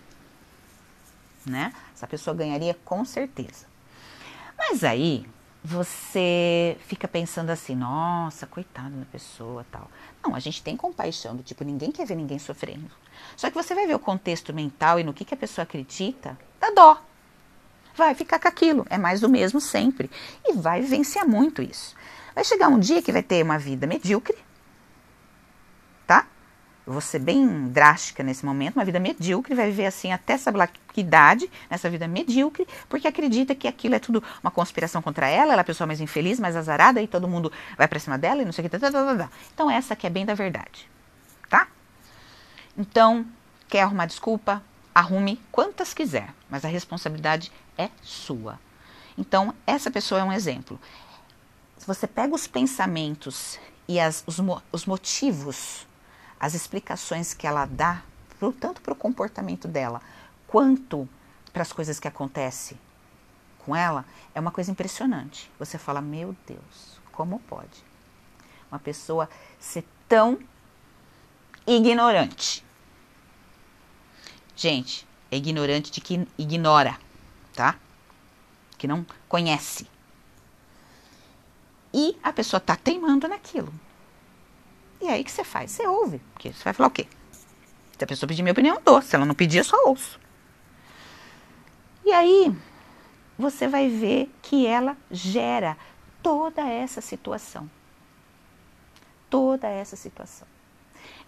Né? 1.45 1.73
Essa 1.93 2.05
pessoa 2.05 2.35
ganharia 2.35 2.77
com 2.85 3.03
certeza. 3.05 3.65
Mas 4.57 4.83
aí 4.83 5.25
você 5.63 6.77
fica 6.87 7.07
pensando 7.07 7.49
assim, 7.49 7.75
nossa, 7.75 8.47
coitada 8.47 8.95
da 8.95 9.05
pessoa, 9.05 9.65
tal. 9.71 9.89
Não, 10.23 10.35
a 10.35 10.39
gente 10.39 10.63
tem 10.63 10.77
compaixão 10.77 11.35
do 11.35 11.43
tipo, 11.43 11.63
ninguém 11.63 11.91
quer 11.91 12.05
ver 12.05 12.15
ninguém 12.15 12.39
sofrendo. 12.39 12.89
Só 13.35 13.49
que 13.49 13.55
você 13.55 13.75
vai 13.75 13.85
ver 13.87 13.95
o 13.95 13.99
contexto 13.99 14.53
mental 14.53 14.99
e 14.99 15.03
no 15.03 15.13
que, 15.13 15.25
que 15.25 15.33
a 15.33 15.37
pessoa 15.37 15.63
acredita, 15.63 16.37
dá 16.59 16.71
dó. 16.71 17.01
Vai 17.95 18.13
ficar 18.13 18.39
com 18.39 18.47
aquilo, 18.47 18.85
é 18.89 18.97
mais 18.97 19.21
do 19.21 19.29
mesmo 19.29 19.59
sempre. 19.59 20.09
E 20.45 20.53
vai 20.53 20.81
vivenciar 20.81 21.27
muito 21.27 21.61
isso. 21.61 21.95
Vai 22.33 22.43
chegar 22.43 22.67
um 22.69 22.79
dia 22.79 23.01
que 23.01 23.11
vai 23.11 23.23
ter 23.23 23.43
uma 23.43 23.57
vida 23.57 23.87
medíocre? 23.87 24.37
Eu 26.87 26.93
vou 26.93 27.01
ser 27.01 27.19
bem 27.19 27.67
drástica 27.67 28.23
nesse 28.23 28.45
momento, 28.45 28.77
uma 28.77 28.85
vida 28.85 28.97
medíocre, 28.97 29.53
vai 29.53 29.65
viver 29.65 29.87
assim 29.87 30.13
até 30.13 30.33
essa 30.33 30.53
idade, 30.95 31.51
nessa 31.69 31.89
vida 31.89 32.07
medíocre, 32.07 32.65
porque 32.87 33.05
acredita 33.09 33.53
que 33.53 33.67
aquilo 33.67 33.95
é 33.95 33.99
tudo 33.99 34.23
uma 34.41 34.49
conspiração 34.49 35.01
contra 35.01 35.27
ela, 35.27 35.51
ela 35.51 35.59
é 35.59 35.63
a 35.63 35.65
pessoa 35.65 35.85
mais 35.85 35.99
infeliz, 35.99 36.39
mais 36.39 36.55
azarada, 36.55 37.01
e 37.01 37.07
todo 37.07 37.27
mundo 37.27 37.51
vai 37.77 37.89
para 37.89 37.99
cima 37.99 38.17
dela 38.17 38.41
e 38.41 38.45
não 38.45 38.53
sei 38.53 38.65
o 38.65 38.69
que. 38.69 38.79
Tá, 38.79 38.89
tá, 38.89 39.15
tá, 39.17 39.29
então, 39.53 39.69
essa 39.69 39.97
que 39.97 40.07
é 40.07 40.09
bem 40.09 40.25
da 40.25 40.33
verdade, 40.33 40.89
tá? 41.49 41.67
Então, 42.77 43.25
quer 43.67 43.81
arrumar 43.81 44.05
desculpa? 44.05 44.63
Arrume 44.95 45.41
quantas 45.51 45.93
quiser, 45.93 46.33
mas 46.49 46.63
a 46.63 46.69
responsabilidade 46.69 47.51
é 47.77 47.89
sua. 48.01 48.57
Então, 49.17 49.53
essa 49.65 49.91
pessoa 49.91 50.21
é 50.21 50.23
um 50.23 50.31
exemplo. 50.31 50.79
Se 51.77 51.85
você 51.85 52.07
pega 52.07 52.33
os 52.33 52.47
pensamentos 52.47 53.59
e 53.89 53.99
as, 53.99 54.23
os, 54.25 54.37
os 54.71 54.85
motivos, 54.85 55.85
as 56.39 56.53
explicações 56.53 57.33
que 57.33 57.47
ela 57.47 57.65
dá, 57.65 58.03
pro, 58.37 58.51
tanto 58.51 58.81
para 58.81 58.93
o 58.93 58.95
comportamento 58.95 59.67
dela, 59.67 60.01
quanto 60.47 61.07
para 61.51 61.61
as 61.61 61.73
coisas 61.73 61.99
que 61.99 62.07
acontecem 62.07 62.77
com 63.59 63.75
ela, 63.75 64.05
é 64.33 64.39
uma 64.39 64.51
coisa 64.51 64.71
impressionante. 64.71 65.51
Você 65.59 65.77
fala, 65.77 66.01
meu 66.01 66.35
Deus, 66.45 66.99
como 67.11 67.39
pode 67.39 67.85
uma 68.71 68.79
pessoa 68.79 69.29
ser 69.59 69.85
tão 70.07 70.37
ignorante? 71.65 72.63
Gente, 74.55 75.07
é 75.31 75.37
ignorante 75.37 75.91
de 75.91 76.01
que 76.01 76.27
ignora, 76.37 76.97
tá? 77.53 77.75
Que 78.77 78.87
não 78.87 79.05
conhece. 79.27 79.87
E 81.93 82.17
a 82.21 82.31
pessoa 82.31 82.59
tá 82.59 82.75
teimando 82.75 83.27
naquilo. 83.27 83.73
E 85.01 85.07
aí 85.07 85.21
o 85.21 85.25
que 85.25 85.31
você 85.31 85.43
faz? 85.43 85.71
Você 85.71 85.85
ouve. 85.85 86.19
Porque 86.33 86.51
você 86.51 86.63
vai 86.63 86.73
falar 86.73 86.87
o 86.87 86.91
quê? 86.91 87.07
Se 87.97 88.03
a 88.03 88.07
pessoa 88.07 88.27
pedir 88.27 88.43
minha 88.43 88.51
opinião, 88.51 88.75
eu 88.75 88.81
dou. 88.81 89.01
Se 89.01 89.15
ela 89.15 89.25
não 89.25 89.35
pedir, 89.35 89.59
eu 89.59 89.63
só 89.63 89.77
ouço. 89.85 90.19
E 92.05 92.11
aí 92.11 92.55
você 93.37 93.67
vai 93.67 93.89
ver 93.89 94.31
que 94.41 94.65
ela 94.65 94.95
gera 95.11 95.77
toda 96.21 96.61
essa 96.67 97.01
situação. 97.01 97.69
Toda 99.29 99.67
essa 99.67 99.95
situação. 99.95 100.47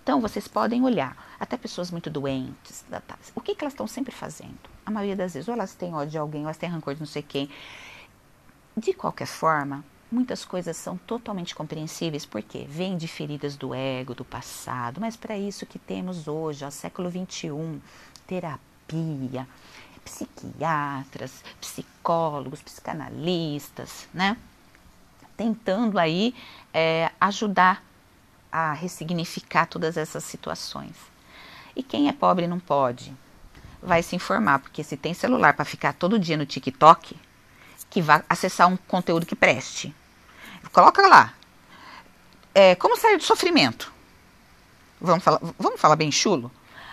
Então, 0.02 0.20
vocês 0.20 0.48
podem 0.48 0.84
olhar, 0.84 1.16
até 1.40 1.56
pessoas 1.56 1.92
muito 1.92 2.10
doentes, 2.10 2.84
o 3.36 3.42
que, 3.42 3.54
que 3.54 3.64
elas 3.64 3.74
estão 3.74 3.86
sempre 3.86 4.12
fazendo? 4.12 4.58
A 4.86 4.90
maioria 4.90 5.16
das 5.16 5.34
vezes, 5.34 5.48
ou 5.48 5.54
elas 5.54 5.76
têm 5.76 5.94
ódio 5.94 6.12
de 6.12 6.18
alguém, 6.18 6.42
ou 6.42 6.48
elas 6.48 6.58
têm 6.58 6.70
rancor 6.70 6.96
de 6.96 7.02
não 7.02 7.08
sei 7.08 7.22
quem. 7.22 7.50
De 8.76 8.94
qualquer 8.94 9.28
forma, 9.28 9.84
muitas 10.12 10.44
coisas 10.44 10.76
são 10.78 10.98
totalmente 10.98 11.54
compreensíveis, 11.54 12.26
porque 12.26 12.66
vêm 12.68 12.98
de 12.98 13.08
feridas 13.08 13.56
do 13.56 13.74
ego, 13.74 14.16
do 14.16 14.26
passado, 14.26 15.00
mas 15.00 15.16
para 15.16 15.38
isso 15.38 15.66
que 15.66 15.78
temos 15.78 16.28
hoje, 16.28 16.66
ó, 16.66 16.70
século 16.70 17.10
XXI, 17.10 17.82
terapia, 18.26 19.48
psiquiatras, 20.04 21.44
psicólogos, 21.62 22.62
psicanalistas, 22.62 24.08
né? 24.14 24.36
Tentando 25.38 26.00
aí 26.00 26.36
é, 26.74 27.12
ajudar 27.22 27.84
a 28.52 28.74
ressignificar 28.74 29.68
todas 29.68 29.96
essas 29.96 30.24
situações. 30.24 30.96
E 31.76 31.84
quem 31.84 32.10
é 32.10 32.14
pobre 32.14 32.48
não 32.48 32.60
pode, 32.60 33.14
vai 33.82 34.04
se 34.04 34.16
informar, 34.16 34.60
porque 34.60 34.84
se 34.84 34.98
tem 34.98 35.14
celular 35.14 35.54
para 35.54 35.64
ficar 35.64 35.94
todo 35.94 36.20
dia 36.20 36.36
no 36.36 36.46
TikTok, 36.46 37.16
que 37.90 38.02
vai 38.02 38.24
acessar 38.30 38.68
um 38.68 38.78
conteúdo 38.78 39.26
que 39.26 39.36
preste. 39.36 39.94
Coloca 40.72 41.08
lá. 41.08 41.34
É, 42.54 42.76
como 42.76 42.98
sair 42.98 43.18
do 43.18 43.24
sofrimento? 43.24 43.92
Vamos 45.00 45.24
falar, 45.24 45.40
vamos 45.58 45.80
falar 45.80 45.96
bem 45.96 46.12
chulo? 46.12 46.52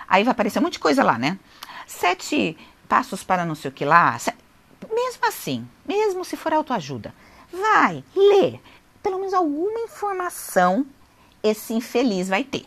Aí 0.09 0.23
vai 0.23 0.33
aparecer 0.33 0.59
um 0.59 0.63
monte 0.63 0.75
de 0.75 0.79
coisa 0.79 1.03
lá, 1.03 1.19
né? 1.19 1.39
Sete 1.87 2.57
passos 2.89 3.25
para 3.25 3.45
não 3.45 3.55
sei 3.55 3.71
o 3.71 3.75
que 3.75 3.85
lá. 3.85 4.17
Mesmo 4.93 5.27
assim, 5.27 5.69
mesmo 5.87 6.25
se 6.25 6.37
for 6.37 6.53
autoajuda, 6.53 7.13
vai, 7.53 8.05
lê. 8.15 8.61
Pelo 9.03 9.19
menos 9.19 9.35
alguma 9.35 9.81
informação 9.81 10.87
esse 11.43 11.75
infeliz 11.75 12.29
vai 12.29 12.45
ter. 12.45 12.67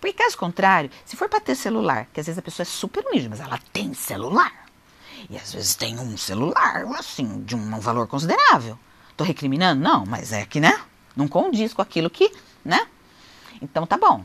Porque 0.00 0.12
caso 0.12 0.36
contrário, 0.36 0.90
se 1.04 1.16
for 1.16 1.28
para 1.28 1.40
ter 1.40 1.54
celular, 1.54 2.06
que 2.12 2.20
às 2.20 2.26
vezes 2.26 2.38
a 2.38 2.42
pessoa 2.42 2.64
é 2.64 2.66
super 2.66 3.04
humilde, 3.06 3.28
mas 3.28 3.40
ela 3.40 3.58
tem 3.72 3.94
celular. 3.94 4.65
E 5.30 5.36
às 5.36 5.52
vezes 5.52 5.74
tem 5.74 5.98
um 5.98 6.16
celular, 6.16 6.84
assim, 6.98 7.42
de 7.42 7.56
um 7.56 7.78
valor 7.80 8.06
considerável. 8.06 8.78
Tô 9.16 9.24
recriminando? 9.24 9.82
Não, 9.82 10.04
mas 10.04 10.32
é 10.32 10.44
que, 10.44 10.60
né? 10.60 10.78
Não 11.14 11.26
condiz 11.26 11.72
com 11.72 11.82
aquilo 11.82 12.10
que, 12.10 12.30
né? 12.64 12.86
Então 13.60 13.86
tá 13.86 13.96
bom. 13.96 14.24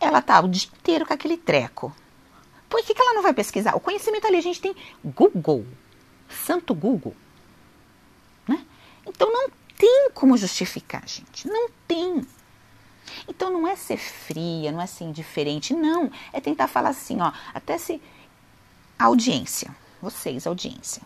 Ela 0.00 0.22
tá 0.22 0.40
o 0.40 0.48
dia 0.48 0.68
inteiro 0.74 1.06
com 1.06 1.12
aquele 1.12 1.36
treco. 1.36 1.94
Por 2.68 2.82
que, 2.82 2.94
que 2.94 3.00
ela 3.00 3.14
não 3.14 3.22
vai 3.22 3.32
pesquisar? 3.32 3.76
O 3.76 3.80
conhecimento 3.80 4.26
ali, 4.26 4.36
a 4.36 4.42
gente 4.42 4.60
tem 4.60 4.74
Google. 5.04 5.66
Santo 6.28 6.74
Google. 6.74 7.14
Né? 8.48 8.64
Então 9.06 9.32
não 9.32 9.48
tem 9.76 10.10
como 10.12 10.36
justificar, 10.36 11.06
gente. 11.06 11.46
Não 11.46 11.68
tem. 11.86 12.26
Então 13.28 13.50
não 13.50 13.66
é 13.66 13.76
ser 13.76 13.98
fria, 13.98 14.72
não 14.72 14.80
é 14.80 14.86
ser 14.86 15.04
indiferente, 15.04 15.74
não. 15.74 16.10
É 16.32 16.40
tentar 16.40 16.68
falar 16.68 16.90
assim, 16.90 17.20
ó, 17.20 17.32
até 17.54 17.78
se 17.78 18.00
audiência, 18.98 19.74
vocês, 20.00 20.46
audiência, 20.46 21.02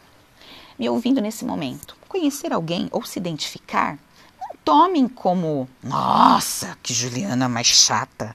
me 0.78 0.88
ouvindo 0.88 1.20
nesse 1.20 1.44
momento, 1.44 1.96
conhecer 2.08 2.52
alguém 2.52 2.88
ou 2.90 3.04
se 3.04 3.18
identificar, 3.18 3.98
não 4.38 4.56
tomem 4.64 5.08
como, 5.08 5.68
nossa, 5.82 6.76
que 6.82 6.94
Juliana 6.94 7.48
mais 7.48 7.66
chata, 7.66 8.34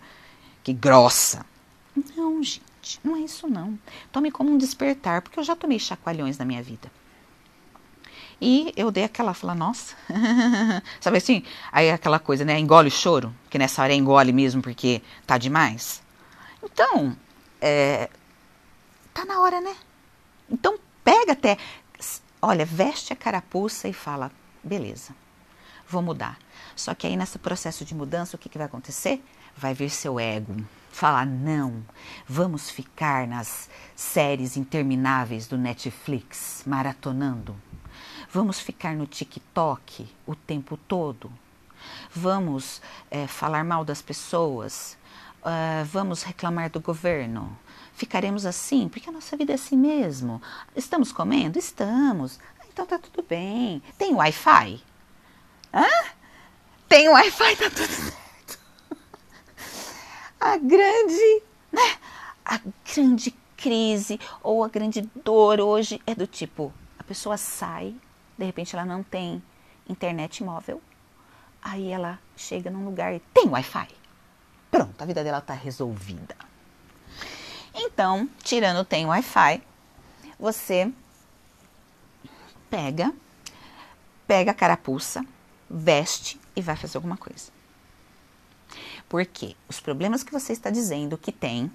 que 0.64 0.74
grossa. 0.74 1.46
Não, 2.16 2.42
gente, 2.44 3.00
não 3.04 3.16
é 3.16 3.20
isso 3.22 3.48
não. 3.48 3.78
Tome 4.12 4.32
como 4.32 4.52
um 4.52 4.58
despertar, 4.58 5.22
porque 5.22 5.40
eu 5.40 5.44
já 5.44 5.56
tomei 5.56 5.80
chacoalhões 5.80 6.38
na 6.38 6.46
minha 6.46 6.62
vida. 6.62 6.92
E 8.40 8.74
eu 8.76 8.92
dei 8.92 9.06
aquela, 9.06 9.34
fala, 9.34 9.56
nossa, 9.56 9.96
sabe 11.00 11.18
assim? 11.18 11.44
Aí 11.72 11.90
aquela 11.90 12.20
coisa, 12.20 12.44
né? 12.44 12.60
Engole 12.60 12.90
o 12.90 12.92
choro, 12.92 13.34
que 13.50 13.58
nessa 13.58 13.82
hora 13.82 13.94
é 13.94 13.96
engole 13.96 14.34
mesmo 14.34 14.62
porque 14.62 15.02
tá 15.26 15.38
demais. 15.38 16.04
Então, 16.62 17.16
é, 17.62 18.10
tá 19.14 19.24
na 19.26 19.40
hora, 19.40 19.62
né? 19.62 19.76
Então 20.50 20.78
pega 21.04 21.34
até, 21.34 21.58
olha, 22.42 22.66
veste 22.66 23.14
a 23.14 23.16
carapuça 23.16 23.88
e 23.88 23.94
fala, 23.94 24.32
beleza, 24.64 25.16
vou 25.88 26.02
mudar. 26.02 26.38
Só 26.76 26.94
que 26.94 27.08
aí 27.08 27.16
nesse 27.16 27.40
processo 27.40 27.86
de 27.86 27.96
mudança, 27.96 28.36
o 28.36 28.40
que, 28.40 28.50
que 28.50 28.58
vai 28.58 28.68
acontecer? 28.68 29.24
Vai 29.58 29.74
vir 29.74 29.90
seu 29.90 30.20
ego 30.20 30.56
falar, 30.96 31.26
não, 31.26 31.84
vamos 32.26 32.70
ficar 32.70 33.28
nas 33.28 33.70
séries 33.98 34.56
intermináveis 34.56 35.46
do 35.46 35.58
Netflix, 35.58 36.64
maratonando. 36.66 37.54
Vamos 38.32 38.62
ficar 38.62 38.96
no 38.96 39.06
TikTok 39.06 40.08
o 40.26 40.34
tempo 40.36 40.78
todo? 40.78 41.30
Vamos 42.10 42.82
é, 43.12 43.28
falar 43.28 43.66
mal 43.66 43.84
das 43.84 44.02
pessoas? 44.02 44.98
Uh, 45.42 45.84
vamos 45.86 46.24
reclamar 46.24 46.70
do 46.70 46.80
governo? 46.80 47.58
Ficaremos 47.96 48.46
assim? 48.46 48.88
Porque 48.88 49.10
a 49.10 49.12
nossa 49.12 49.36
vida 49.36 49.54
é 49.54 49.56
assim 49.56 49.76
mesmo. 49.76 50.42
Estamos 50.76 51.12
comendo? 51.12 51.58
Estamos. 51.58 52.40
Então 52.72 52.86
tá 52.86 53.00
tudo 53.00 53.26
bem. 53.28 53.82
Tem 53.98 54.14
Wi-Fi? 54.14 54.84
Hã? 55.74 55.88
Tem 56.88 57.10
Wi-Fi, 57.10 57.56
tá 57.56 57.70
tudo 57.70 57.88
certo. 57.92 58.60
A 60.40 60.58
grande, 60.58 61.44
né? 61.72 61.98
A 62.44 62.60
grande 62.94 63.32
crise 63.58 64.20
ou 64.44 64.64
a 64.64 64.68
grande 64.68 65.02
dor 65.24 65.60
hoje 65.60 66.00
é 66.06 66.14
do 66.14 66.28
tipo: 66.28 66.72
a 67.00 67.04
pessoa 67.04 67.38
sai 67.38 67.96
de 68.38 68.46
repente 68.46 68.76
ela 68.76 68.86
não 68.86 69.02
tem 69.02 69.42
internet 69.88 70.44
móvel, 70.44 70.82
aí 71.62 71.92
ela 71.92 72.20
chega 72.36 72.70
num 72.70 72.86
lugar 72.86 73.14
e 73.14 73.20
tem 73.34 73.48
Wi-Fi. 73.48 73.88
Pronto, 74.70 75.02
a 75.02 75.06
vida 75.06 75.24
dela 75.24 75.38
está 75.38 75.54
resolvida. 75.54 76.36
Então, 77.76 78.30
tirando 78.42 78.86
tem 78.86 79.06
Wi-Fi, 79.06 79.62
você 80.40 80.92
pega, 82.70 83.14
pega 84.26 84.52
a 84.52 84.54
carapuça, 84.54 85.26
veste 85.70 86.40
e 86.56 86.62
vai 86.62 86.78
fazer 86.78 86.98
alguma 86.98 87.18
coisa. 87.18 87.52
Porque 89.10 89.56
os 89.68 89.80
problemas 89.80 90.24
que 90.24 90.32
você 90.32 90.54
está 90.54 90.70
dizendo 90.70 91.18
que 91.18 91.32
tem 91.32 91.72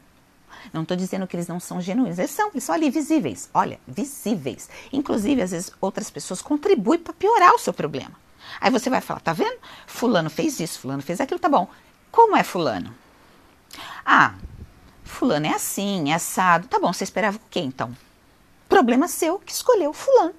não 0.72 0.82
estou 0.82 0.96
dizendo 0.96 1.26
que 1.26 1.36
eles 1.36 1.46
não 1.46 1.60
são 1.60 1.80
genuínos, 1.80 2.18
eles 2.18 2.30
são, 2.30 2.50
eles 2.50 2.64
são 2.64 2.74
ali 2.74 2.90
visíveis. 2.90 3.48
Olha, 3.54 3.78
visíveis. 3.86 4.68
Inclusive, 4.92 5.42
às 5.42 5.50
vezes, 5.52 5.72
outras 5.80 6.10
pessoas 6.10 6.42
contribuem 6.42 6.98
para 6.98 7.12
piorar 7.12 7.54
o 7.54 7.58
seu 7.58 7.72
problema. 7.72 8.12
Aí 8.60 8.70
você 8.70 8.90
vai 8.90 9.00
falar, 9.00 9.20
tá 9.20 9.32
vendo? 9.32 9.58
Fulano 9.86 10.28
fez 10.28 10.58
isso, 10.60 10.80
fulano 10.80 11.02
fez 11.02 11.20
aquilo, 11.20 11.38
tá 11.38 11.48
bom. 11.48 11.68
Como 12.10 12.36
é 12.36 12.42
fulano? 12.42 12.94
Ah, 14.04 14.34
fulano 15.10 15.46
é 15.46 15.54
assim, 15.54 16.10
é 16.10 16.14
assado. 16.14 16.68
Tá 16.68 16.78
bom, 16.78 16.92
você 16.92 17.04
esperava 17.04 17.36
o 17.36 17.40
quê 17.50 17.60
então? 17.60 17.94
Problema 18.68 19.08
seu 19.08 19.38
que 19.38 19.52
escolheu 19.52 19.92
fulano. 19.92 20.34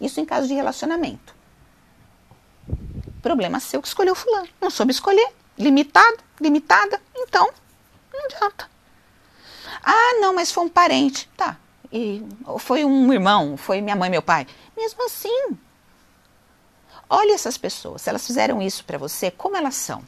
Isso 0.00 0.20
em 0.20 0.24
caso 0.24 0.46
de 0.46 0.54
relacionamento. 0.54 1.34
Problema 3.22 3.60
seu 3.60 3.80
que 3.80 3.88
escolheu 3.88 4.14
fulano. 4.14 4.48
Não 4.60 4.70
soube 4.70 4.92
escolher. 4.92 5.32
Limitado, 5.58 6.18
limitada. 6.40 7.00
Então, 7.14 7.50
não 8.12 8.24
adianta. 8.24 8.68
Ah, 9.82 10.18
não, 10.20 10.34
mas 10.34 10.52
foi 10.52 10.64
um 10.64 10.68
parente. 10.68 11.28
Tá. 11.36 11.56
E 11.92 12.22
foi 12.58 12.84
um 12.84 13.12
irmão, 13.12 13.56
foi 13.56 13.80
minha 13.80 13.96
mãe, 13.96 14.10
meu 14.10 14.22
pai. 14.22 14.46
Mesmo 14.76 15.06
assim. 15.06 15.56
Olha 17.08 17.34
essas 17.34 17.56
pessoas. 17.56 18.02
Se 18.02 18.10
elas 18.10 18.26
fizeram 18.26 18.60
isso 18.60 18.84
para 18.84 18.98
você, 18.98 19.30
como 19.30 19.56
elas 19.56 19.76
são? 19.76 20.02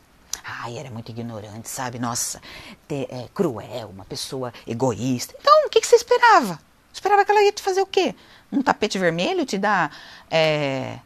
Ai, 0.50 0.78
era 0.78 0.90
muito 0.90 1.10
ignorante, 1.10 1.68
sabe? 1.68 1.98
Nossa, 1.98 2.40
é, 2.88 3.28
cruel, 3.34 3.90
uma 3.90 4.04
pessoa 4.06 4.52
egoísta. 4.66 5.34
Então, 5.38 5.66
o 5.66 5.68
que, 5.68 5.78
que 5.78 5.86
você 5.86 5.96
esperava? 5.96 6.58
Esperava 6.90 7.22
que 7.22 7.30
ela 7.30 7.42
ia 7.42 7.52
te 7.52 7.62
fazer 7.62 7.82
o 7.82 7.86
quê? 7.86 8.14
Um 8.50 8.62
tapete 8.62 8.98
vermelho 8.98 9.44
te 9.44 9.58
dar 9.58 9.94
é, 10.30 10.98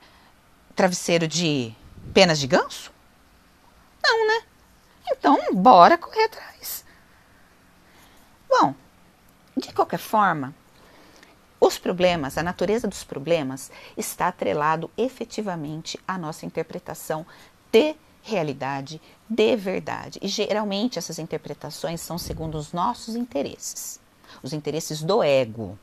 travesseiro 0.76 1.26
de 1.26 1.74
penas 2.14 2.38
de 2.38 2.46
ganso? 2.46 2.92
Não, 4.00 4.28
né? 4.28 4.44
Então, 5.10 5.36
bora 5.52 5.98
correr 5.98 6.24
atrás. 6.24 6.84
Bom, 8.48 8.76
de 9.56 9.72
qualquer 9.72 9.98
forma, 9.98 10.54
os 11.60 11.78
problemas, 11.78 12.38
a 12.38 12.44
natureza 12.44 12.86
dos 12.86 13.02
problemas 13.02 13.72
está 13.96 14.28
atrelado 14.28 14.88
efetivamente 14.96 15.98
à 16.06 16.16
nossa 16.16 16.46
interpretação 16.46 17.26
de 17.72 17.96
realidade, 18.22 19.00
de 19.28 19.56
verdade. 19.56 20.18
E 20.22 20.28
geralmente 20.28 20.98
essas 20.98 21.18
interpretações 21.18 22.00
são 22.00 22.16
segundo 22.16 22.56
os 22.56 22.72
nossos 22.72 23.16
interesses, 23.16 24.00
os 24.42 24.52
interesses 24.52 25.02
do 25.02 25.22
ego, 25.22 25.78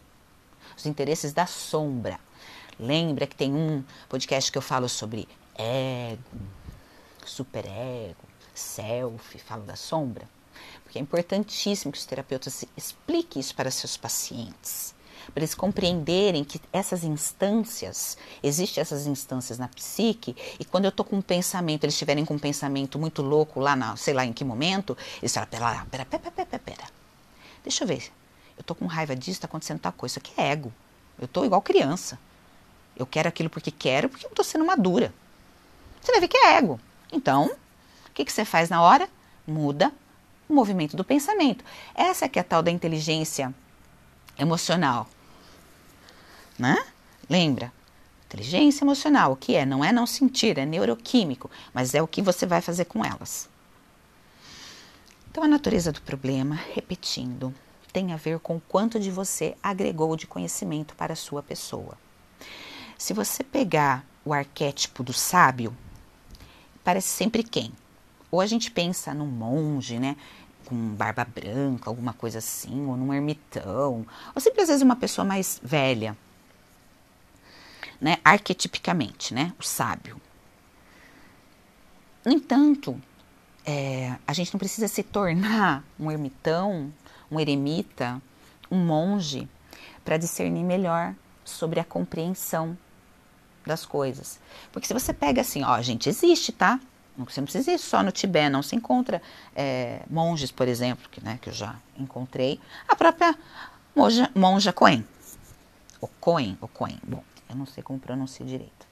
os 0.77 0.85
interesses 0.85 1.33
da 1.33 1.45
sombra. 1.45 2.19
Lembra 2.79 3.27
que 3.27 3.35
tem 3.35 3.53
um 3.53 3.83
podcast 4.07 4.51
que 4.51 4.57
eu 4.57 4.61
falo 4.61 4.87
sobre 4.87 5.27
ego, 5.55 6.39
superego, 7.25 8.23
self, 8.53 9.37
falo 9.39 9.63
da 9.63 9.75
sombra? 9.75 10.27
Porque 10.83 10.97
é 10.97 11.01
importantíssimo 11.01 11.91
que 11.91 11.99
os 11.99 12.05
terapeutas 12.05 12.65
expliquem 12.75 13.39
isso 13.39 13.53
para 13.53 13.69
seus 13.69 13.97
pacientes. 13.97 14.95
Para 15.33 15.41
eles 15.41 15.55
compreenderem 15.55 16.43
que 16.43 16.59
essas 16.71 17.03
instâncias, 17.03 18.17
existem 18.41 18.81
essas 18.81 19.07
instâncias 19.07 19.57
na 19.57 19.67
psique, 19.67 20.35
e 20.59 20.65
quando 20.65 20.85
eu 20.85 20.89
estou 20.89 21.05
com 21.05 21.17
um 21.17 21.21
pensamento, 21.21 21.83
eles 21.83 21.93
estiverem 21.93 22.25
com 22.25 22.35
um 22.35 22.39
pensamento 22.39 22.97
muito 22.97 23.21
louco 23.21 23.59
lá, 23.59 23.75
na, 23.75 23.95
sei 23.95 24.13
lá 24.13 24.25
em 24.25 24.33
que 24.33 24.43
momento, 24.43 24.97
eles 25.21 25.33
falam, 25.33 25.49
pera, 25.49 25.85
pera, 25.89 26.05
pera, 26.05 26.31
pera, 26.31 26.59
pera, 26.59 26.83
deixa 27.63 27.83
eu 27.83 27.87
ver, 27.87 28.11
eu 28.57 28.61
estou 28.61 28.75
com 28.75 28.85
raiva 28.85 29.15
disso, 29.15 29.31
está 29.31 29.47
acontecendo 29.47 29.79
tal 29.79 29.93
coisa, 29.93 30.13
isso 30.13 30.19
aqui 30.19 30.39
é 30.39 30.51
ego, 30.51 30.73
eu 31.17 31.25
estou 31.25 31.45
igual 31.45 31.61
criança, 31.61 32.19
eu 32.95 33.05
quero 33.05 33.29
aquilo 33.29 33.49
porque 33.49 33.71
quero, 33.71 34.09
porque 34.09 34.25
eu 34.25 34.29
estou 34.29 34.43
sendo 34.43 34.65
madura. 34.65 35.13
Você 36.01 36.11
vai 36.11 36.21
ver 36.21 36.27
que 36.27 36.37
é 36.37 36.57
ego. 36.57 36.79
Então, 37.11 37.45
o 37.45 38.11
que, 38.13 38.25
que 38.25 38.31
você 38.31 38.43
faz 38.43 38.69
na 38.69 38.81
hora? 38.81 39.09
Muda 39.47 39.91
o 40.49 40.53
movimento 40.53 40.97
do 40.97 41.03
pensamento. 41.03 41.63
Essa 41.95 42.27
que 42.27 42.39
é 42.39 42.41
a 42.41 42.45
tal 42.45 42.61
da 42.61 42.71
inteligência 42.71 43.53
emocional. 44.39 45.07
Né? 46.57 46.77
Lembra? 47.29 47.71
Inteligência 48.25 48.83
emocional, 48.83 49.33
o 49.33 49.35
que 49.35 49.55
é? 49.55 49.65
Não 49.65 49.83
é 49.83 49.91
não 49.91 50.05
sentir, 50.05 50.57
é 50.57 50.65
neuroquímico, 50.65 51.49
mas 51.73 51.95
é 51.95 52.01
o 52.01 52.07
que 52.07 52.21
você 52.21 52.45
vai 52.45 52.61
fazer 52.61 52.85
com 52.85 53.03
elas. 53.03 53.49
Então, 55.31 55.43
a 55.43 55.47
natureza 55.47 55.91
do 55.91 56.01
problema, 56.01 56.55
repetindo, 56.73 57.53
tem 57.91 58.13
a 58.13 58.17
ver 58.17 58.39
com 58.39 58.57
o 58.57 58.61
quanto 58.61 58.99
de 58.99 59.09
você 59.09 59.55
agregou 59.61 60.15
de 60.15 60.27
conhecimento 60.27 60.95
para 60.95 61.13
a 61.13 61.15
sua 61.15 61.41
pessoa. 61.41 61.97
Se 62.97 63.13
você 63.13 63.43
pegar 63.43 64.05
o 64.25 64.33
arquétipo 64.33 65.01
do 65.03 65.13
sábio, 65.13 65.75
parece 66.83 67.07
sempre 67.07 67.43
quem? 67.43 67.71
Ou 68.29 68.41
a 68.41 68.45
gente 68.45 68.69
pensa 68.69 69.13
num 69.13 69.25
monge, 69.25 69.97
né? 69.97 70.15
Com 70.69 70.75
barba 70.93 71.25
branca, 71.25 71.89
alguma 71.89 72.13
coisa 72.13 72.37
assim, 72.37 72.85
ou 72.85 72.95
num 72.95 73.13
ermitão, 73.13 74.05
ou 74.35 74.41
sempre 74.41 74.61
às 74.61 74.67
vezes 74.67 74.83
uma 74.83 74.95
pessoa 74.95 75.25
mais 75.25 75.59
velha, 75.63 76.15
né? 77.99 78.17
Arquetipicamente, 78.23 79.33
né? 79.33 79.51
O 79.59 79.63
sábio. 79.63 80.21
No 82.23 82.31
entanto, 82.31 83.01
é, 83.65 84.15
a 84.27 84.33
gente 84.33 84.53
não 84.53 84.59
precisa 84.59 84.87
se 84.87 85.01
tornar 85.01 85.83
um 85.99 86.11
ermitão, 86.11 86.93
um 87.31 87.39
eremita, 87.39 88.21
um 88.69 88.77
monge, 88.77 89.49
para 90.05 90.17
discernir 90.17 90.63
melhor 90.63 91.15
sobre 91.43 91.79
a 91.79 91.83
compreensão 91.83 92.77
das 93.65 93.85
coisas. 93.85 94.39
Porque 94.71 94.87
se 94.87 94.93
você 94.93 95.13
pega 95.13 95.41
assim, 95.41 95.63
ó, 95.63 95.81
gente, 95.81 96.09
existe, 96.09 96.51
tá? 96.51 96.79
Você 97.25 97.41
não 97.41 97.45
precisa 97.45 97.71
ir 97.71 97.79
só 97.79 98.03
no 98.03 98.11
Tibete, 98.11 98.49
não 98.49 98.61
se 98.61 98.75
encontra 98.75 99.21
é, 99.55 100.01
monges, 100.09 100.51
por 100.51 100.67
exemplo, 100.67 101.09
que, 101.09 101.23
né, 101.23 101.39
que 101.41 101.49
eu 101.49 101.53
já 101.53 101.75
encontrei. 101.97 102.59
A 102.87 102.95
própria 102.95 103.35
monja, 103.95 104.29
monja 104.35 104.73
Coen. 104.73 105.05
O 106.01 106.07
Coen, 106.07 106.57
o 106.61 106.67
Coen. 106.67 106.99
Bom, 107.03 107.23
eu 107.49 107.55
não 107.55 107.65
sei 107.65 107.83
como 107.83 107.99
pronuncia 107.99 108.45
direito. 108.45 108.87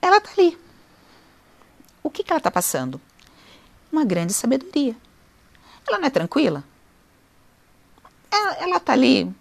Ela 0.00 0.20
tá 0.20 0.30
ali. 0.36 0.58
O 2.02 2.10
que, 2.10 2.22
que 2.22 2.30
ela 2.30 2.40
tá 2.40 2.50
passando? 2.50 3.00
Uma 3.90 4.04
grande 4.04 4.34
sabedoria. 4.34 4.94
Ela 5.88 5.98
não 5.98 6.06
é 6.06 6.10
tranquila? 6.10 6.64
Ela, 8.30 8.54
ela 8.56 8.80
tá 8.80 8.92
ali 8.92 9.34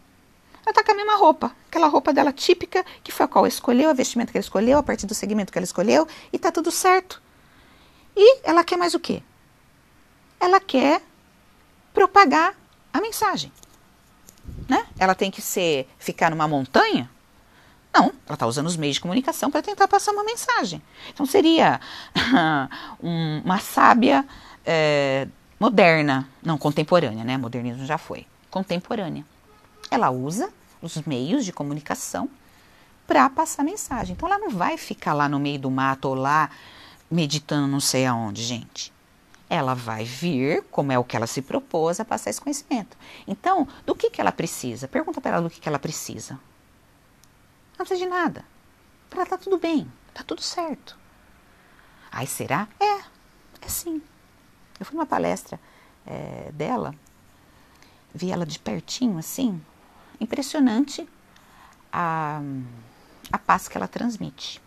ela 0.65 0.73
tá 0.73 0.83
com 0.83 0.91
a 0.93 0.95
mesma 0.95 1.17
roupa, 1.17 1.53
aquela 1.67 1.87
roupa 1.87 2.13
dela 2.13 2.31
típica, 2.31 2.85
que 3.03 3.11
foi 3.11 3.25
a 3.25 3.29
qual 3.29 3.45
escolheu, 3.45 3.89
a 3.89 3.93
vestimenta 3.93 4.31
que 4.31 4.37
ela 4.37 4.43
escolheu, 4.43 4.77
a 4.77 4.83
partir 4.83 5.05
do 5.05 5.13
segmento 5.13 5.51
que 5.51 5.57
ela 5.57 5.65
escolheu, 5.65 6.07
e 6.31 6.39
tá 6.39 6.51
tudo 6.51 6.71
certo. 6.71 7.21
E 8.15 8.39
ela 8.43 8.63
quer 8.63 8.77
mais 8.77 8.93
o 8.93 8.99
quê? 8.99 9.21
Ela 10.39 10.59
quer 10.59 11.01
propagar 11.93 12.53
a 12.91 13.01
mensagem. 13.01 13.51
Né? 14.67 14.85
Ela 14.99 15.15
tem 15.15 15.31
que 15.31 15.41
ser 15.41 15.87
ficar 15.97 16.29
numa 16.29 16.47
montanha? 16.47 17.09
Não, 17.93 18.05
ela 18.25 18.33
está 18.33 18.47
usando 18.47 18.65
os 18.65 18.75
meios 18.75 18.95
de 18.95 19.01
comunicação 19.01 19.51
para 19.51 19.61
tentar 19.61 19.87
passar 19.87 20.11
uma 20.11 20.23
mensagem. 20.23 20.81
Então 21.13 21.25
seria 21.25 21.79
um, 23.01 23.41
uma 23.45 23.59
sábia 23.59 24.25
é, 24.65 25.27
moderna, 25.59 26.27
não 26.41 26.57
contemporânea, 26.57 27.23
né? 27.23 27.37
Modernismo 27.37 27.85
já 27.85 27.97
foi. 27.97 28.25
Contemporânea. 28.49 29.23
Ela 29.91 30.09
usa 30.09 30.51
os 30.81 30.97
meios 31.03 31.45
de 31.45 31.53
comunicação 31.53 32.29
para 33.05 33.29
passar 33.29 33.63
mensagem. 33.63 34.13
Então 34.13 34.27
ela 34.27 34.39
não 34.39 34.49
vai 34.49 34.75
ficar 34.75 35.13
lá 35.13 35.29
no 35.29 35.39
meio 35.39 35.59
do 35.59 35.69
mato 35.69 36.05
ou 36.05 36.15
lá 36.15 36.49
meditando 37.13 37.67
não 37.67 37.79
sei 37.79 38.05
aonde, 38.05 38.43
gente. 38.43 38.91
Ela 39.49 39.75
vai 39.75 40.03
vir, 40.03 40.63
como 40.71 40.91
é 40.91 40.97
o 40.97 41.03
que 41.03 41.15
ela 41.15 41.27
se 41.27 41.41
propôs, 41.41 41.99
a 41.99 42.05
passar 42.05 42.31
esse 42.31 42.41
conhecimento. 42.41 42.97
Então, 43.27 43.67
do 43.85 43.93
que, 43.93 44.09
que 44.09 44.19
ela 44.19 44.31
precisa? 44.31 44.87
Pergunta 44.87 45.21
para 45.21 45.35
ela 45.35 45.41
do 45.43 45.49
que, 45.49 45.59
que 45.59 45.69
ela 45.69 45.77
precisa. 45.77 46.39
Não 47.77 47.85
precisa 47.85 47.99
de 47.99 48.09
nada. 48.09 48.43
Para 49.09 49.21
ela 49.21 49.29
tá 49.29 49.37
tudo 49.37 49.59
bem, 49.59 49.91
tá 50.13 50.23
tudo 50.23 50.41
certo. 50.41 50.97
Aí 52.11 52.25
será? 52.25 52.67
É, 52.79 53.03
é 53.61 53.67
sim. 53.67 54.01
Eu 54.79 54.85
fui 54.85 54.95
numa 54.95 55.05
palestra 55.05 55.59
é, 56.05 56.51
dela, 56.51 56.95
vi 58.13 58.31
ela 58.31 58.45
de 58.45 58.57
pertinho 58.57 59.19
assim, 59.19 59.61
impressionante 60.19 61.07
a, 61.91 62.41
a 63.31 63.37
paz 63.37 63.67
que 63.67 63.77
ela 63.77 63.87
transmite. 63.87 64.61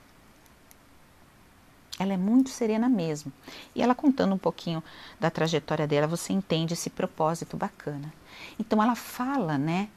Ela 1.99 2.13
é 2.13 2.17
muito 2.17 2.51
serena 2.51 2.89
mesmo. 2.89 3.33
E 3.75 3.83
ela 3.83 3.95
contando 3.95 4.35
um 4.35 4.39
pouquinho 4.39 4.83
da 5.19 5.31
trajetória 5.31 5.87
dela, 5.87 6.07
você 6.07 6.33
entende 6.33 6.75
esse 6.75 6.91
propósito 6.91 7.57
bacana. 7.57 8.13
Então 8.59 8.83
ela 8.83 8.95
fala, 8.95 9.57
né? 9.57 9.89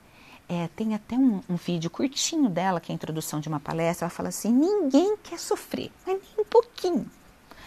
É, 0.47 0.67
tem 0.75 0.95
até 0.95 1.15
um, 1.15 1.43
um, 1.47 1.55
vídeo 1.55 1.91
curtinho 1.91 2.49
dela, 2.49 2.79
que 2.79 2.91
é 2.91 2.93
a 2.93 2.95
introdução 2.95 3.39
de 3.39 3.47
uma 3.47 3.59
palestra. 3.59 4.05
Ela 4.05 4.09
fala 4.09 4.29
assim: 4.29 4.51
ninguém 4.51 5.15
quer 5.17 5.37
sofrer, 5.37 5.91
mas 6.07 6.19
nem 6.19 6.45
um 6.45 6.49
pouquinho. 6.49 7.05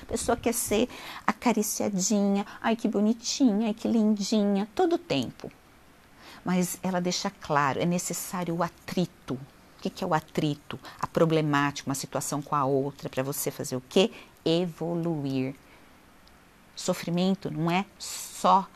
A 0.03 0.07
pessoa 0.07 0.37
quer 0.37 0.53
ser 0.53 0.89
acariciadinha, 1.25 2.45
ai 2.61 2.75
que 2.75 2.89
bonitinha, 2.89 3.69
ai 3.69 3.75
que 3.75 3.87
lindinha, 3.87 4.69
todo 4.75 4.99
tempo. 4.99 5.51
Mas 6.45 6.79
ela 6.83 7.01
deixa 7.01 7.31
claro: 7.31 7.81
é 7.81 7.87
necessário 7.87 8.57
o 8.57 8.63
atrito, 8.65 9.35
o 9.35 9.39
que, 9.83 9.91
que 9.91 10.05
é 10.05 10.07
o 10.07 10.15
atrito? 10.15 10.79
A 11.01 11.07
problemática, 11.07 11.89
uma 11.89 11.95
situação 11.95 12.41
com 12.41 12.55
a 12.55 12.65
outra, 12.65 13.09
para 13.09 13.23
você 13.23 13.51
fazer 13.51 13.75
o 13.75 13.83
quê? 13.89 14.13
Evoluir. 14.45 15.55
Sofrimento 16.77 17.51
não 17.51 17.71
é 17.71 17.85
só 17.99 18.67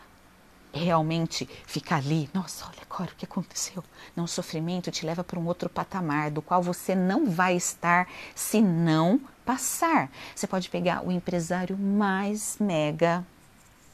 realmente 0.72 1.48
ficar 1.66 1.96
ali, 1.96 2.28
nossa, 2.34 2.66
olha 2.66 2.82
agora 2.90 3.10
o 3.10 3.14
que 3.14 3.24
aconteceu. 3.24 3.82
Não, 4.14 4.26
sofrimento 4.26 4.90
te 4.90 5.06
leva 5.06 5.24
para 5.24 5.38
um 5.38 5.46
outro 5.46 5.70
patamar 5.70 6.30
do 6.30 6.42
qual 6.42 6.62
você 6.62 6.94
não 6.94 7.30
vai 7.30 7.56
estar 7.56 8.06
se 8.34 8.60
não 8.60 9.20
passar. 9.44 10.10
Você 10.34 10.46
pode 10.46 10.68
pegar 10.68 11.06
o 11.06 11.10
empresário 11.10 11.78
mais 11.78 12.58
mega 12.60 13.24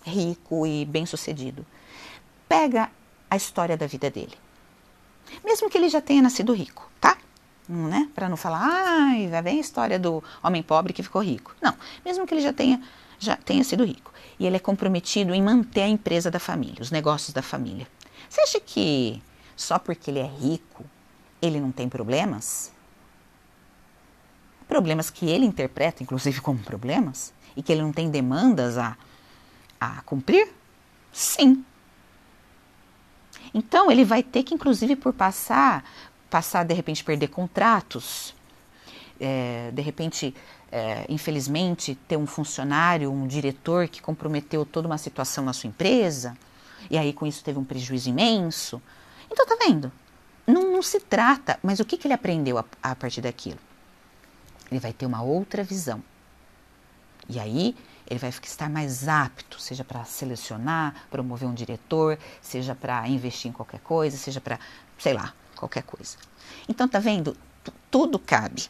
rico 0.04 0.66
e 0.66 0.84
bem-sucedido. 0.84 1.64
Pega 2.48 2.90
a 3.30 3.36
história 3.36 3.76
da 3.76 3.86
vida 3.86 4.10
dele. 4.10 4.41
Mesmo 5.44 5.68
que 5.68 5.78
ele 5.78 5.88
já 5.88 6.00
tenha 6.00 6.22
nascido 6.22 6.52
rico, 6.52 6.90
tá? 7.00 7.16
Né? 7.68 8.08
Para 8.14 8.28
não 8.28 8.36
falar, 8.36 8.60
ai, 8.62 9.28
vai 9.28 9.42
vem 9.42 9.58
a 9.58 9.60
história 9.60 9.98
do 9.98 10.22
homem 10.42 10.62
pobre 10.62 10.92
que 10.92 11.02
ficou 11.02 11.22
rico. 11.22 11.54
Não, 11.60 11.74
mesmo 12.04 12.26
que 12.26 12.34
ele 12.34 12.40
já 12.40 12.52
tenha, 12.52 12.82
já 13.18 13.36
tenha 13.36 13.64
sido 13.64 13.84
rico. 13.84 14.12
E 14.38 14.46
ele 14.46 14.56
é 14.56 14.58
comprometido 14.58 15.32
em 15.34 15.42
manter 15.42 15.82
a 15.82 15.88
empresa 15.88 16.30
da 16.30 16.38
família, 16.38 16.80
os 16.82 16.90
negócios 16.90 17.32
da 17.32 17.42
família. 17.42 17.86
Você 18.28 18.40
acha 18.40 18.60
que 18.60 19.22
só 19.56 19.78
porque 19.78 20.10
ele 20.10 20.18
é 20.18 20.26
rico, 20.26 20.84
ele 21.40 21.60
não 21.60 21.70
tem 21.70 21.88
problemas? 21.88 22.72
Problemas 24.66 25.10
que 25.10 25.28
ele 25.28 25.44
interpreta, 25.44 26.02
inclusive, 26.02 26.40
como 26.40 26.58
problemas? 26.60 27.32
E 27.56 27.62
que 27.62 27.70
ele 27.70 27.82
não 27.82 27.92
tem 27.92 28.10
demandas 28.10 28.78
a, 28.78 28.96
a 29.80 30.02
cumprir? 30.02 30.48
Sim, 31.12 31.64
então, 33.54 33.90
ele 33.90 34.04
vai 34.04 34.22
ter 34.22 34.42
que, 34.42 34.54
inclusive, 34.54 34.96
por 34.96 35.12
passar, 35.12 35.84
passar, 36.30 36.64
de 36.64 36.74
repente, 36.74 37.04
perder 37.04 37.28
contratos, 37.28 38.34
é, 39.20 39.70
de 39.72 39.82
repente, 39.82 40.34
é, 40.70 41.04
infelizmente, 41.08 41.94
ter 42.08 42.16
um 42.16 42.26
funcionário, 42.26 43.12
um 43.12 43.26
diretor 43.26 43.88
que 43.88 44.00
comprometeu 44.00 44.64
toda 44.64 44.88
uma 44.88 44.98
situação 44.98 45.44
na 45.44 45.52
sua 45.52 45.68
empresa, 45.68 46.36
e 46.90 46.98
aí 46.98 47.12
com 47.12 47.26
isso 47.26 47.44
teve 47.44 47.58
um 47.58 47.64
prejuízo 47.64 48.08
imenso. 48.08 48.82
Então, 49.30 49.46
tá 49.46 49.56
vendo? 49.64 49.92
Não, 50.46 50.72
não 50.72 50.82
se 50.82 50.98
trata, 50.98 51.58
mas 51.62 51.78
o 51.78 51.84
que, 51.84 51.96
que 51.96 52.06
ele 52.06 52.14
aprendeu 52.14 52.58
a, 52.58 52.64
a 52.82 52.94
partir 52.94 53.20
daquilo? 53.20 53.58
Ele 54.70 54.80
vai 54.80 54.92
ter 54.92 55.06
uma 55.06 55.22
outra 55.22 55.62
visão. 55.62 56.02
E 57.28 57.38
aí 57.38 57.76
ele 58.06 58.18
vai 58.18 58.30
estar 58.30 58.68
mais 58.68 59.08
apto, 59.08 59.60
seja 59.60 59.84
para 59.84 60.04
selecionar, 60.04 60.94
promover 61.10 61.48
um 61.48 61.54
diretor, 61.54 62.18
seja 62.40 62.74
para 62.74 63.08
investir 63.08 63.50
em 63.50 63.52
qualquer 63.52 63.80
coisa, 63.80 64.16
seja 64.16 64.40
para, 64.40 64.58
sei 64.98 65.14
lá, 65.14 65.34
qualquer 65.56 65.82
coisa. 65.82 66.16
Então, 66.68 66.88
tá 66.88 66.98
vendo? 66.98 67.36
Tudo 67.90 68.18
cabe. 68.18 68.68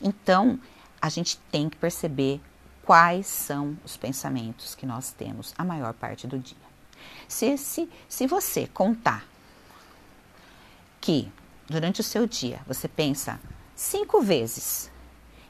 Então, 0.00 0.58
a 1.00 1.08
gente 1.08 1.38
tem 1.50 1.68
que 1.68 1.76
perceber 1.76 2.40
quais 2.84 3.26
são 3.26 3.76
os 3.84 3.96
pensamentos 3.96 4.74
que 4.74 4.84
nós 4.84 5.12
temos 5.12 5.54
a 5.56 5.64
maior 5.64 5.92
parte 5.94 6.26
do 6.26 6.38
dia. 6.38 6.56
Se, 7.28 7.56
se, 7.56 7.88
se 8.08 8.26
você 8.26 8.66
contar 8.66 9.24
que 11.00 11.30
durante 11.68 12.00
o 12.00 12.04
seu 12.04 12.26
dia 12.26 12.60
você 12.66 12.86
pensa 12.86 13.40
cinco 13.74 14.20
vezes 14.20 14.90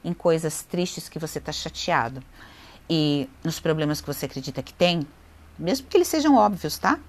em 0.03 0.13
coisas 0.13 0.63
tristes 0.63 1.07
que 1.07 1.19
você 1.19 1.39
está 1.39 1.51
chateado 1.51 2.21
e 2.89 3.29
nos 3.43 3.59
problemas 3.59 4.01
que 4.01 4.07
você 4.07 4.25
acredita 4.25 4.61
que 4.61 4.73
tem, 4.73 5.07
mesmo 5.57 5.87
que 5.87 5.97
eles 5.97 6.07
sejam 6.07 6.35
óbvios, 6.35 6.77
tá? 6.77 6.99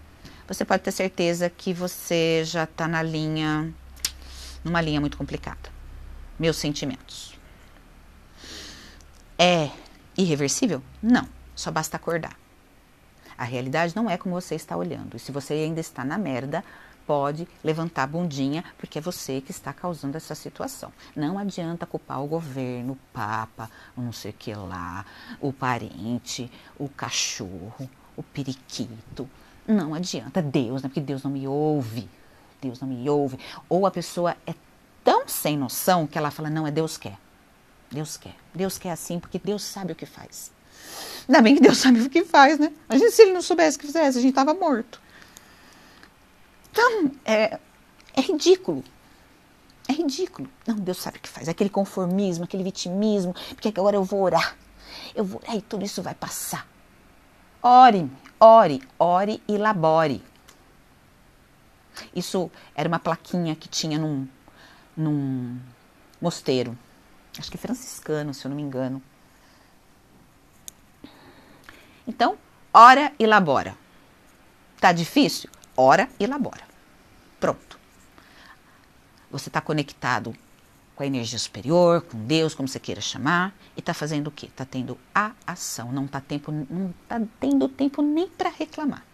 Você 0.46 0.64
pode 0.64 0.82
ter 0.82 0.92
certeza 0.92 1.48
que 1.48 1.72
você 1.72 2.42
já 2.44 2.64
está 2.64 2.86
na 2.86 3.02
linha, 3.02 3.72
numa 4.62 4.80
linha 4.80 5.00
muito 5.00 5.16
complicada. 5.16 5.72
Meus 6.38 6.56
sentimentos. 6.56 7.38
É 9.38 9.70
irreversível? 10.16 10.82
Não, 11.02 11.28
só 11.54 11.70
basta 11.70 11.96
acordar. 11.96 12.36
A 13.36 13.44
realidade 13.44 13.96
não 13.96 14.08
é 14.08 14.16
como 14.16 14.34
você 14.34 14.54
está 14.54 14.76
olhando. 14.76 15.16
E 15.16 15.18
se 15.18 15.32
você 15.32 15.54
ainda 15.54 15.80
está 15.80 16.04
na 16.04 16.16
merda, 16.18 16.62
pode 17.06 17.46
levantar 17.62 18.04
a 18.04 18.06
bundinha, 18.06 18.64
porque 18.78 18.98
é 18.98 19.00
você 19.00 19.40
que 19.40 19.50
está 19.50 19.72
causando 19.72 20.16
essa 20.16 20.34
situação. 20.34 20.92
Não 21.14 21.38
adianta 21.38 21.86
culpar 21.86 22.22
o 22.22 22.26
governo, 22.26 22.94
o 22.94 22.98
papa, 23.12 23.70
não 23.96 24.12
sei 24.12 24.30
o 24.30 24.34
que 24.34 24.54
lá, 24.54 25.04
o 25.40 25.52
parente, 25.52 26.50
o 26.78 26.88
cachorro, 26.88 27.88
o 28.16 28.22
periquito. 28.22 29.28
Não 29.66 29.94
adianta. 29.94 30.42
Deus, 30.42 30.82
né? 30.82 30.88
Porque 30.88 31.00
Deus 31.00 31.22
não 31.22 31.30
me 31.30 31.46
ouve. 31.48 32.08
Deus 32.60 32.80
não 32.80 32.88
me 32.88 33.08
ouve. 33.08 33.38
Ou 33.68 33.86
a 33.86 33.90
pessoa 33.90 34.36
é 34.46 34.54
tão 35.02 35.26
sem 35.28 35.56
noção 35.56 36.06
que 36.06 36.18
ela 36.18 36.30
fala: 36.30 36.50
não, 36.50 36.66
é 36.66 36.70
Deus 36.70 36.96
quer. 36.96 37.18
Deus 37.90 38.16
quer. 38.16 38.34
Deus 38.54 38.78
quer 38.78 38.90
assim 38.90 39.18
porque 39.18 39.38
Deus 39.38 39.62
sabe 39.62 39.92
o 39.92 39.96
que 39.96 40.06
faz. 40.06 40.52
Ainda 41.28 41.40
bem 41.40 41.54
que 41.54 41.60
Deus 41.60 41.78
sabe 41.78 42.00
o 42.00 42.10
que 42.10 42.24
faz, 42.24 42.58
né? 42.58 42.72
Imagina 42.88 43.10
se 43.10 43.22
ele 43.22 43.32
não 43.32 43.42
soubesse 43.42 43.76
o 43.76 43.80
que 43.80 43.86
fizesse, 43.86 44.18
a 44.18 44.20
gente 44.20 44.30
estava 44.30 44.52
morto. 44.52 45.00
Então, 46.74 47.12
é, 47.24 47.60
é 48.14 48.20
ridículo. 48.20 48.82
É 49.88 49.92
ridículo. 49.92 50.48
Não, 50.66 50.74
Deus 50.74 50.98
sabe 50.98 51.18
o 51.18 51.20
que 51.20 51.28
faz. 51.28 51.48
Aquele 51.48 51.70
conformismo, 51.70 52.42
aquele 52.42 52.64
vitimismo, 52.64 53.32
porque 53.50 53.68
agora 53.68 53.94
eu 53.96 54.02
vou 54.02 54.20
orar. 54.20 54.56
Eu 55.14 55.24
vou 55.24 55.40
orar 55.40 55.54
e 55.54 55.62
tudo 55.62 55.84
isso 55.84 56.02
vai 56.02 56.16
passar. 56.16 56.66
Ore, 57.62 58.10
ore, 58.40 58.82
ore 58.98 59.40
e 59.46 59.56
labore. 59.56 60.20
Isso 62.12 62.50
era 62.74 62.88
uma 62.88 62.98
plaquinha 62.98 63.54
que 63.54 63.68
tinha 63.68 63.96
num, 63.96 64.26
num 64.96 65.60
mosteiro. 66.20 66.76
Acho 67.38 67.52
que 67.52 67.56
franciscano, 67.56 68.34
se 68.34 68.44
eu 68.44 68.48
não 68.48 68.56
me 68.56 68.62
engano. 68.62 69.00
Então, 72.04 72.36
ora 72.72 73.12
e 73.16 73.26
labora. 73.26 73.76
Tá 74.80 74.90
difícil? 74.90 75.48
Ora 75.76 76.08
e 76.18 76.24
elabora. 76.24 76.62
Pronto. 77.40 77.78
Você 79.30 79.48
está 79.48 79.60
conectado 79.60 80.34
com 80.94 81.02
a 81.02 81.06
energia 81.06 81.38
superior, 81.38 82.02
com 82.02 82.24
Deus, 82.24 82.54
como 82.54 82.68
você 82.68 82.78
queira 82.78 83.00
chamar, 83.00 83.54
e 83.76 83.80
está 83.80 83.92
fazendo 83.92 84.28
o 84.28 84.30
quê? 84.30 84.46
Está 84.46 84.64
tendo 84.64 84.96
a 85.14 85.32
ação, 85.46 85.90
não 85.90 86.04
está 86.04 86.22
não 86.70 86.94
tá 87.08 87.20
tendo 87.40 87.68
tempo 87.68 88.00
nem 88.00 88.28
para 88.28 88.48
reclamar. 88.48 89.04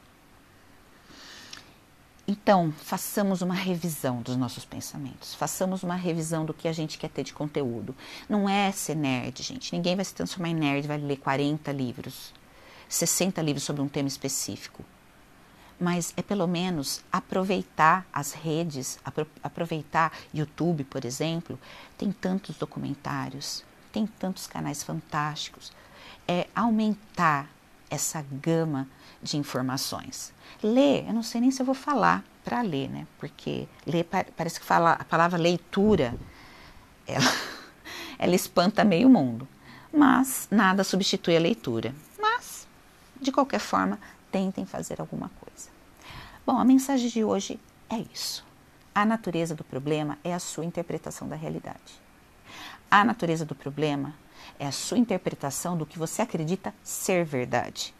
Então, 2.29 2.71
façamos 2.71 3.43
uma 3.43 3.55
revisão 3.55 4.23
dos 4.23 4.37
nossos 4.37 4.65
pensamentos, 4.65 5.35
façamos 5.35 5.83
uma 5.83 5.97
revisão 5.97 6.45
do 6.45 6.55
que 6.55 6.69
a 6.69 6.73
gente 6.73 6.97
quer 6.97 7.09
ter 7.09 7.25
de 7.25 7.33
conteúdo. 7.33 7.97
Não 8.29 8.49
é 8.49 8.71
ser 8.71 8.95
nerd, 8.95 9.43
gente. 9.43 9.75
Ninguém 9.75 9.97
vai 9.97 10.05
se 10.05 10.15
transformar 10.15 10.51
em 10.51 10.55
nerd, 10.55 10.87
vai 10.87 10.99
ler 10.99 11.17
40 11.17 11.73
livros, 11.73 12.33
60 12.89 13.43
livros 13.43 13.65
sobre 13.65 13.83
um 13.83 13.89
tema 13.89 14.07
específico 14.07 14.85
mas 15.81 16.13
é 16.17 16.23
pelo 16.23 16.47
menos 16.47 17.03
aproveitar 17.11 18.07
as 18.13 18.33
redes, 18.33 18.99
apro 19.05 19.27
aproveitar 19.43 20.13
YouTube, 20.33 20.85
por 20.85 21.05
exemplo, 21.05 21.59
tem 21.97 22.13
tantos 22.13 22.57
documentários, 22.57 23.65
tem 23.91 24.07
tantos 24.07 24.47
canais 24.47 24.83
fantásticos, 24.83 25.73
é 26.29 26.47
aumentar 26.55 27.49
essa 27.89 28.25
gama 28.31 28.87
de 29.23 29.37
informações. 29.37 30.33
Ler, 30.63 31.07
eu 31.07 31.15
não 31.15 31.23
sei 31.23 31.41
nem 31.41 31.51
se 31.51 31.63
eu 31.63 31.67
vou 31.67 31.75
falar 31.75 32.23
para 32.45 32.61
ler, 32.61 32.89
né? 32.89 33.07
Porque 33.19 33.67
ler 33.87 34.07
parece 34.37 34.61
que 34.61 34.67
fala 34.67 34.93
a 34.93 35.05
palavra 35.05 35.39
leitura, 35.39 36.15
ela, 37.07 37.33
ela 38.19 38.35
espanta 38.35 38.85
meio 38.85 39.09
mundo. 39.09 39.49
Mas 39.93 40.47
nada 40.51 40.85
substitui 40.85 41.37
a 41.37 41.41
leitura. 41.41 41.93
Mas, 42.19 42.69
de 43.21 43.33
qualquer 43.33 43.59
forma, 43.59 43.99
tentem 44.31 44.65
fazer 44.65 45.01
alguma 45.01 45.31
coisa. 45.41 45.69
Bom, 46.47 46.59
a 46.59 46.65
mensagem 46.65 47.09
de 47.09 47.25
hoje 47.25 47.61
é 47.89 47.99
isso. 48.13 48.45
A 48.95 49.05
natureza 49.05 49.55
do 49.55 49.63
problema 49.63 50.19
é 50.25 50.35
a 50.35 50.39
sua 50.39 50.65
interpretação 50.65 51.29
da 51.29 51.37
realidade. 51.37 52.01
A 52.91 53.05
natureza 53.05 53.45
do 53.45 53.55
problema 53.55 54.15
é 54.59 54.67
a 54.67 54.73
sua 54.73 54.99
interpretação 54.99 55.77
do 55.77 55.87
que 55.87 55.99
você 55.99 56.23
acredita 56.23 56.75
ser 56.83 57.25
verdade. 57.25 57.95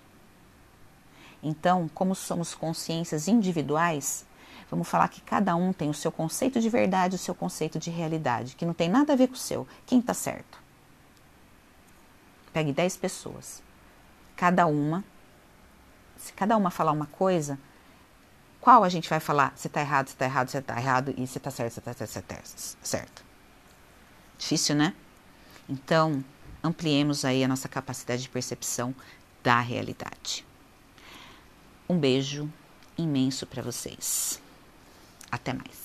Então, 1.43 1.89
como 1.95 2.15
somos 2.15 2.55
consciências 2.55 3.29
individuais, 3.29 4.27
vamos 4.71 4.89
falar 4.89 5.09
que 5.09 5.21
cada 5.21 5.55
um 5.57 5.73
tem 5.73 5.89
o 5.89 5.95
seu 5.95 6.13
conceito 6.13 6.61
de 6.61 6.69
verdade, 6.69 7.17
o 7.17 7.19
seu 7.19 7.35
conceito 7.35 7.79
de 7.79 7.91
realidade, 7.91 8.57
que 8.57 8.67
não 8.67 8.75
tem 8.75 8.89
nada 8.89 9.13
a 9.13 9.17
ver 9.17 9.29
com 9.29 9.35
o 9.35 9.39
seu. 9.39 9.67
Quem 9.87 10.01
está 10.01 10.13
certo? 10.13 10.59
Pegue 12.53 12.73
10 12.73 12.97
pessoas. 12.97 13.63
Cada 14.37 14.67
uma, 14.67 15.05
se 16.21 16.33
cada 16.35 16.57
uma 16.57 16.71
falar 16.71 16.93
uma 16.93 17.07
coisa, 17.07 17.59
qual 18.61 18.85
a 18.85 18.89
gente 18.89 19.09
vai 19.09 19.19
falar? 19.19 19.53
Você 19.57 19.69
está 19.69 19.81
errado, 19.81 20.09
você 20.09 20.13
está 20.13 20.27
errado, 20.27 20.49
você 20.51 20.59
está 20.59 20.79
errado 20.79 21.15
e 21.17 21.27
você 21.27 21.39
está 21.39 21.51
certo, 21.51 21.73
você 21.73 21.81
está 21.81 21.95
certo, 21.95 22.09
você 22.09 22.19
está 22.19 22.79
certo. 22.83 23.25
Difícil, 24.39 24.75
né? 24.77 24.95
Então, 25.69 26.23
ampliemos 26.63 27.25
aí 27.25 27.43
a 27.43 27.49
nossa 27.49 27.69
capacidade 27.69 28.23
de 28.23 28.29
percepção 28.29 28.95
da 29.43 29.61
realidade. 29.61 30.45
Um 31.89 31.99
beijo 31.99 32.53
imenso 32.99 33.47
para 33.47 33.63
vocês. 33.63 34.41
Até 35.31 35.55
mais. 35.55 35.80